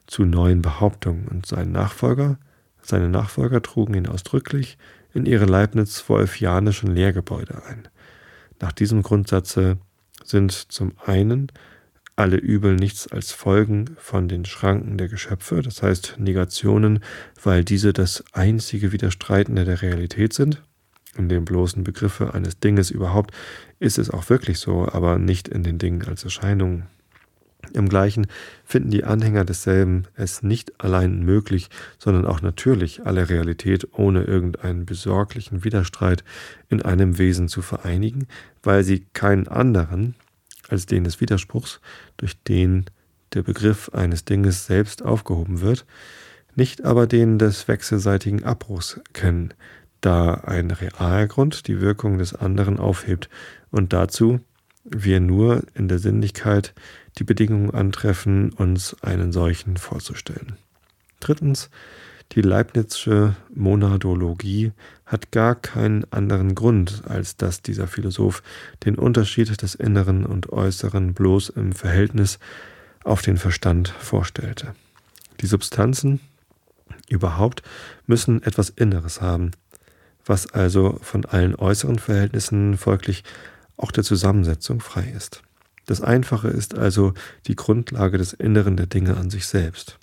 zu 0.07 0.25
neuen 0.25 0.61
Behauptungen 0.61 1.27
und 1.27 1.45
sein 1.45 1.71
Nachfolger, 1.71 2.37
seine 2.81 3.09
Nachfolger 3.09 3.61
trugen 3.61 3.93
ihn 3.93 4.07
ausdrücklich 4.07 4.77
in 5.13 5.25
ihre 5.25 5.45
Leibniz-Wolfianischen 5.45 6.93
Lehrgebäude 6.93 7.63
ein. 7.65 7.87
Nach 8.59 8.71
diesem 8.71 9.01
Grundsatze 9.03 9.77
sind 10.23 10.51
zum 10.51 10.93
einen 11.05 11.51
alle 12.15 12.37
Übel 12.37 12.75
nichts 12.75 13.07
als 13.07 13.31
Folgen 13.31 13.95
von 13.97 14.27
den 14.27 14.45
Schranken 14.45 14.97
der 14.97 15.07
Geschöpfe, 15.07 15.61
das 15.61 15.81
heißt 15.81 16.15
Negationen, 16.19 16.99
weil 17.41 17.63
diese 17.63 17.93
das 17.93 18.23
einzige 18.33 18.91
Widerstreitende 18.91 19.65
der 19.65 19.81
Realität 19.81 20.33
sind. 20.33 20.61
In 21.17 21.29
den 21.29 21.45
bloßen 21.45 21.83
Begriffe 21.83 22.33
eines 22.33 22.59
Dinges 22.59 22.91
überhaupt 22.91 23.33
ist 23.79 23.97
es 23.97 24.09
auch 24.09 24.29
wirklich 24.29 24.59
so, 24.59 24.87
aber 24.87 25.17
nicht 25.17 25.47
in 25.47 25.63
den 25.63 25.77
Dingen 25.77 26.07
als 26.07 26.23
Erscheinungen. 26.23 26.87
Im 27.71 27.89
Gleichen 27.89 28.27
finden 28.63 28.91
die 28.91 29.03
Anhänger 29.03 29.45
desselben 29.45 30.07
es 30.15 30.43
nicht 30.43 30.83
allein 30.83 31.23
möglich, 31.23 31.69
sondern 31.97 32.25
auch 32.25 32.41
natürlich, 32.41 33.05
alle 33.05 33.29
Realität 33.29 33.87
ohne 33.93 34.23
irgendeinen 34.23 34.85
besorglichen 34.85 35.63
Widerstreit 35.63 36.23
in 36.69 36.81
einem 36.81 37.17
Wesen 37.17 37.47
zu 37.47 37.61
vereinigen, 37.61 38.27
weil 38.63 38.83
sie 38.83 39.05
keinen 39.13 39.47
anderen 39.47 40.15
als 40.69 40.85
den 40.85 41.03
des 41.03 41.19
Widerspruchs, 41.19 41.81
durch 42.17 42.41
den 42.43 42.85
der 43.33 43.43
Begriff 43.43 43.89
eines 43.89 44.25
Dinges 44.25 44.65
selbst 44.65 45.03
aufgehoben 45.03 45.61
wird, 45.61 45.85
nicht 46.55 46.83
aber 46.83 47.07
den 47.07 47.39
des 47.39 47.67
wechselseitigen 47.67 48.43
Abbruchs 48.43 48.99
kennen, 49.13 49.53
da 50.01 50.33
ein 50.33 50.71
Realgrund 50.71 51.67
die 51.67 51.79
Wirkung 51.79 52.17
des 52.17 52.35
anderen 52.35 52.79
aufhebt 52.79 53.29
und 53.69 53.93
dazu 53.93 54.41
wir 54.83 55.19
nur 55.19 55.63
in 55.73 55.87
der 55.87 55.99
Sinnlichkeit 55.99 56.73
die 57.17 57.23
Bedingungen 57.23 57.71
antreffen, 57.71 58.51
uns 58.53 58.95
einen 59.01 59.31
solchen 59.31 59.77
vorzustellen. 59.77 60.57
Drittens, 61.19 61.69
die 62.33 62.41
Leibnizsche 62.41 63.35
Monadologie 63.53 64.71
hat 65.05 65.31
gar 65.31 65.55
keinen 65.55 66.05
anderen 66.11 66.55
Grund, 66.55 67.03
als 67.05 67.35
dass 67.35 67.61
dieser 67.61 67.87
Philosoph 67.87 68.41
den 68.85 68.95
Unterschied 68.95 69.61
des 69.61 69.75
Inneren 69.75 70.25
und 70.25 70.49
Äußeren 70.49 71.13
bloß 71.13 71.49
im 71.49 71.73
Verhältnis 71.73 72.39
auf 73.03 73.21
den 73.21 73.37
Verstand 73.37 73.89
vorstellte. 73.89 74.73
Die 75.41 75.47
Substanzen 75.47 76.21
überhaupt 77.09 77.63
müssen 78.07 78.41
etwas 78.43 78.69
Inneres 78.69 79.21
haben, 79.21 79.51
was 80.25 80.53
also 80.53 80.97
von 81.01 81.25
allen 81.25 81.55
äußeren 81.55 81.99
Verhältnissen 81.99 82.77
folglich 82.77 83.23
auch 83.81 83.91
der 83.91 84.03
Zusammensetzung 84.03 84.79
frei 84.79 85.11
ist. 85.15 85.41
Das 85.85 86.01
Einfache 86.01 86.47
ist 86.47 86.75
also 86.75 87.13
die 87.47 87.55
Grundlage 87.55 88.17
des 88.17 88.33
Inneren 88.33 88.77
der 88.77 88.85
Dinge 88.85 89.17
an 89.17 89.29
sich 89.29 89.47
selbst. 89.47 89.97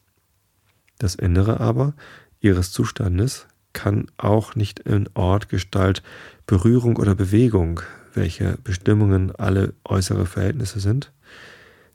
Das 0.99 1.15
Innere 1.15 1.61
aber 1.61 1.95
ihres 2.41 2.73
Zustandes 2.73 3.47
kann 3.73 4.07
auch 4.17 4.55
nicht 4.55 4.81
in 4.81 5.09
Ort, 5.15 5.49
Gestalt, 5.49 6.03
Berührung 6.47 6.97
oder 6.97 7.15
Bewegung, 7.15 7.81
welche 8.15 8.59
Bestimmungen 8.65 9.35
alle 9.37 9.75
äußere 9.85 10.27
Verhältnisse 10.27 10.81
sind, 10.81 11.13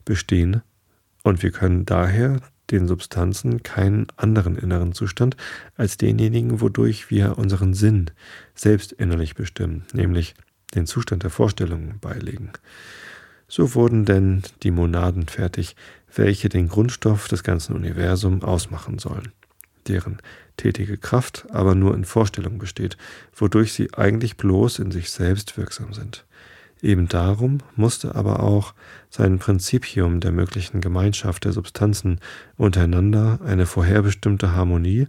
bestehen, 0.06 0.62
und 1.24 1.42
wir 1.42 1.52
können 1.52 1.86
daher 1.86 2.42
den 2.70 2.88
Substanzen 2.88 3.64
keinen 3.64 4.08
anderen 4.18 4.58
inneren 4.58 4.94
Zustand 4.94 5.38
als 5.76 5.98
denjenigen, 5.98 6.62
wodurch 6.62 7.10
wir 7.10 7.38
unseren 7.38 7.74
Sinn 7.74 8.12
selbst 8.56 8.92
innerlich 8.92 9.36
bestimmen, 9.36 9.86
nämlich 9.94 10.36
den 10.76 10.86
Zustand 10.86 11.24
der 11.24 11.30
Vorstellungen 11.30 12.00
beilegen. 12.00 12.52
So 13.48 13.76
wurden 13.76 14.06
denn 14.06 14.44
die 14.64 14.72
Monaden 14.72 15.28
fertig, 15.28 15.76
welche 16.16 16.50
den 16.50 16.70
Grundstoff 16.70 17.28
des 17.28 17.44
ganzen 17.44 17.76
Universums 17.76 18.44
ausmachen 18.44 19.00
sollen, 19.00 19.32
deren 19.88 20.20
tätige 20.58 20.98
Kraft 20.98 21.46
aber 21.52 21.76
nur 21.76 21.96
in 21.96 22.06
Vorstellung 22.06 22.58
besteht, 22.58 22.98
wodurch 23.36 23.74
sie 23.74 23.94
eigentlich 23.94 24.38
bloß 24.38 24.80
in 24.80 24.92
sich 24.92 25.12
selbst 25.12 25.58
wirksam 25.58 25.94
sind. 25.94 26.26
Eben 26.82 27.08
darum 27.08 27.60
musste 27.76 28.14
aber 28.16 28.42
auch 28.42 28.74
sein 29.10 29.40
Prinzipium 29.40 30.20
der 30.20 30.32
möglichen 30.34 30.82
Gemeinschaft 30.82 31.46
der 31.46 31.54
Substanzen 31.54 32.20
untereinander 32.58 33.40
eine 33.46 33.66
vorherbestimmte 33.66 34.52
Harmonie 34.52 35.08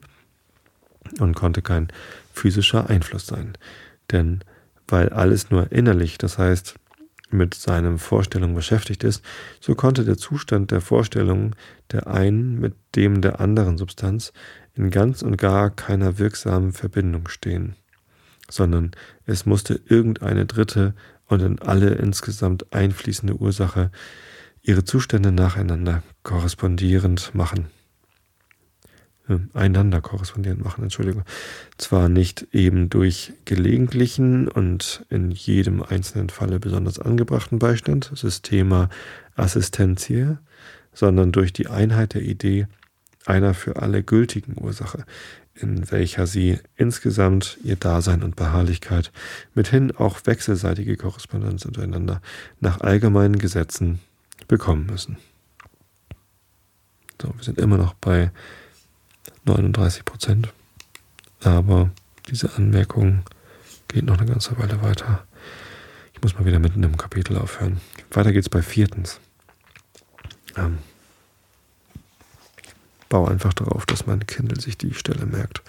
und 1.19 1.35
konnte 1.35 1.63
kein 1.63 1.89
physischer 2.33 2.89
Einfluss 2.89 3.27
sein. 3.27 3.59
Denn 4.13 4.45
weil 4.89 5.09
alles 5.11 5.51
nur 5.51 5.73
innerlich, 5.73 6.19
das 6.19 6.39
heißt 6.39 6.75
mit 7.31 7.55
seinen 7.55 7.99
Vorstellungen 7.99 8.55
beschäftigt 8.55 9.05
ist, 9.05 9.25
so 9.61 9.75
konnte 9.75 10.05
der 10.05 10.17
Zustand 10.17 10.71
der 10.71 10.81
Vorstellungen 10.81 11.55
der 11.91 12.07
einen 12.07 12.61
mit 12.61 12.75
dem 12.95 13.21
der 13.21 13.41
anderen 13.41 13.77
Substanz 13.77 14.33
in 14.75 14.91
ganz 14.91 15.23
und 15.23 15.37
gar 15.37 15.71
keiner 15.71 16.19
wirksamen 16.19 16.73
Verbindung 16.73 17.29
stehen, 17.29 17.75
sondern 18.49 18.93
es 19.27 19.47
musste 19.47 19.81
irgendeine 19.87 20.47
dritte 20.47 20.95
und 21.27 21.43
in 21.43 21.59
alle 21.61 21.91
insgesamt 21.91 22.73
einfließende 22.73 23.35
Ursache 23.35 23.91
ihre 24.63 24.85
Zustände 24.85 25.33
nacheinander 25.33 26.03
korrespondierend 26.23 27.35
machen. 27.35 27.67
Äh, 29.27 29.39
einander 29.55 30.03
korrespondierend 30.03 30.63
machen, 30.63 30.85
Entschuldigung. 30.85 31.25
Zwar 31.79 32.09
nicht 32.09 32.47
eben 32.53 32.91
durch 32.91 33.33
gelegentlichen 33.47 34.49
und 34.49 35.07
in 35.09 35.31
jedem 35.31 35.83
einzelnen 35.83 36.29
Falle 36.29 36.61
besonders 36.61 36.99
angebrachten 36.99 37.59
Beistand, 37.59 38.11
Systema 38.15 38.91
Assistentia, 39.35 40.39
sondern 40.93 41.33
durch 41.33 41.55
die 41.55 41.69
Einheit 41.69 42.15
der 42.15 42.23
Idee 42.23 42.67
einer 43.25 43.55
für 43.55 43.77
alle 43.77 44.03
gültigen 44.03 44.63
Ursache, 44.63 45.07
in 45.55 45.91
welcher 45.91 46.27
sie 46.27 46.59
insgesamt 46.77 47.57
ihr 47.65 47.77
Dasein 47.77 48.23
und 48.23 48.37
Beharrlichkeit, 48.37 49.11
mithin 49.55 49.93
auch 49.93 50.21
wechselseitige 50.27 50.99
Korrespondenz 50.99 51.65
untereinander 51.65 52.21
nach 52.61 52.83
allgemeinen 52.83 53.39
Gesetzen 53.39 54.01
bekommen 54.49 54.85
müssen. 54.85 55.17
So, 57.23 57.33
wir 57.35 57.45
sind 57.45 57.59
immer 57.59 57.79
noch 57.79 57.95
bei 57.95 58.31
39 59.45 60.05
Prozent, 60.05 60.53
aber 61.43 61.91
diese 62.29 62.55
Anmerkung 62.57 63.23
geht 63.89 64.05
noch 64.05 64.19
eine 64.19 64.31
ganze 64.31 64.59
Weile 64.59 64.83
weiter. 64.83 65.25
Ich 66.15 66.23
muss 66.23 66.35
mal 66.35 66.47
wieder 66.47 66.59
mitten 66.59 66.83
im 66.83 66.97
Kapitel 66.97 67.37
aufhören. 67.37 67.81
Weiter 68.11 68.33
geht's 68.33 68.49
bei 68.49 68.63
viertens. 68.63 69.21
Ähm, 70.57 70.79
baue 73.09 73.31
einfach 73.31 73.53
darauf, 73.53 73.87
dass 73.87 74.07
mein 74.07 74.27
Kindle 74.27 74.61
sich 74.61 74.79
die 74.79 74.95
Stelle 74.95 75.27
merkt. 75.27 75.63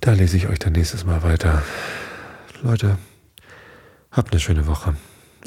Da 0.00 0.12
lese 0.12 0.36
ich 0.36 0.48
euch 0.48 0.58
dann 0.58 0.72
nächstes 0.72 1.04
Mal 1.04 1.22
weiter. 1.22 1.62
Leute, 2.62 2.98
habt 4.10 4.32
eine 4.32 4.40
schöne 4.40 4.66
Woche. 4.66 4.96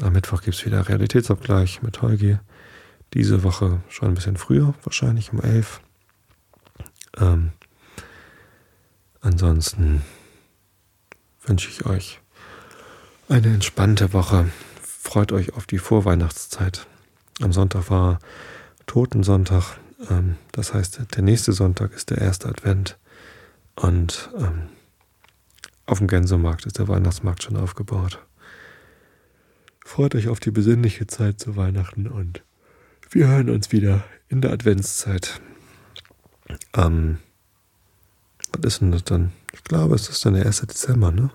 Am 0.01 0.13
Mittwoch 0.13 0.41
gibt 0.41 0.55
es 0.55 0.65
wieder 0.65 0.87
Realitätsabgleich 0.87 1.81
mit 1.81 2.01
Holgi. 2.01 2.37
Diese 3.13 3.43
Woche 3.43 3.81
schon 3.89 4.09
ein 4.09 4.15
bisschen 4.15 4.37
früher, 4.37 4.73
wahrscheinlich 4.83 5.31
um 5.33 5.41
11. 5.41 5.81
Ähm, 7.17 7.51
ansonsten 9.21 10.01
wünsche 11.45 11.69
ich 11.69 11.85
euch 11.85 12.19
eine 13.29 13.53
entspannte 13.53 14.13
Woche. 14.13 14.49
Freut 14.81 15.31
euch 15.31 15.53
auf 15.53 15.65
die 15.65 15.79
Vorweihnachtszeit. 15.79 16.87
Am 17.41 17.53
Sonntag 17.53 17.89
war 17.89 18.19
Totensonntag. 18.85 19.77
Ähm, 20.09 20.37
das 20.51 20.73
heißt, 20.73 21.01
der 21.15 21.23
nächste 21.23 21.53
Sonntag 21.53 21.93
ist 21.93 22.09
der 22.09 22.19
erste 22.19 22.49
Advent 22.49 22.97
und 23.75 24.29
ähm, 24.37 24.69
auf 25.85 25.97
dem 25.97 26.07
Gänsemarkt 26.07 26.65
ist 26.65 26.79
der 26.79 26.87
Weihnachtsmarkt 26.87 27.43
schon 27.43 27.57
aufgebaut. 27.57 28.19
Freut 29.85 30.15
euch 30.15 30.29
auf 30.29 30.39
die 30.39 30.51
besinnliche 30.51 31.07
Zeit 31.07 31.39
zu 31.39 31.55
Weihnachten 31.55 32.07
und 32.07 32.43
wir 33.09 33.27
hören 33.27 33.49
uns 33.49 33.71
wieder 33.71 34.03
in 34.29 34.41
der 34.41 34.51
Adventszeit. 34.51 35.41
Ähm, 36.73 37.19
was 38.51 38.73
ist 38.73 38.81
denn 38.81 38.91
das 38.91 39.03
dann? 39.03 39.31
Ich 39.53 39.63
glaube, 39.63 39.95
es 39.95 40.09
ist 40.09 40.25
dann 40.25 40.33
der 40.33 40.45
1. 40.45 40.61
Dezember, 40.61 41.11
ne? 41.11 41.29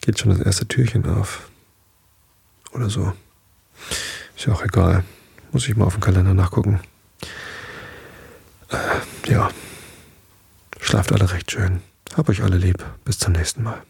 Geht 0.00 0.18
schon 0.18 0.30
das 0.30 0.40
erste 0.40 0.66
Türchen 0.66 1.06
auf. 1.06 1.48
Oder 2.72 2.90
so. 2.90 3.12
Ist 4.36 4.46
ja 4.46 4.52
auch 4.52 4.62
egal. 4.62 5.04
Muss 5.52 5.68
ich 5.68 5.76
mal 5.76 5.86
auf 5.86 5.94
dem 5.94 6.02
Kalender 6.02 6.34
nachgucken. 6.34 6.80
Äh, 8.68 9.30
ja. 9.30 9.50
Schlaft 10.80 11.12
alle 11.12 11.30
recht 11.30 11.50
schön. 11.50 11.80
Hab 12.14 12.28
euch 12.28 12.42
alle 12.42 12.56
lieb. 12.56 12.84
Bis 13.04 13.18
zum 13.18 13.32
nächsten 13.32 13.62
Mal. 13.62 13.82